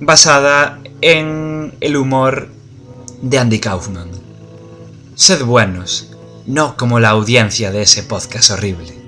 basada 0.00 0.80
en 1.00 1.74
el 1.80 1.96
humor 1.96 2.48
de 3.22 3.38
Andy 3.38 3.58
Kaufman. 3.58 4.21
Sed 5.14 5.44
buenos, 5.44 6.08
no 6.46 6.74
como 6.78 6.98
la 6.98 7.10
audiencia 7.10 7.70
de 7.70 7.82
ese 7.82 8.02
podcast 8.02 8.50
horrible. 8.52 9.01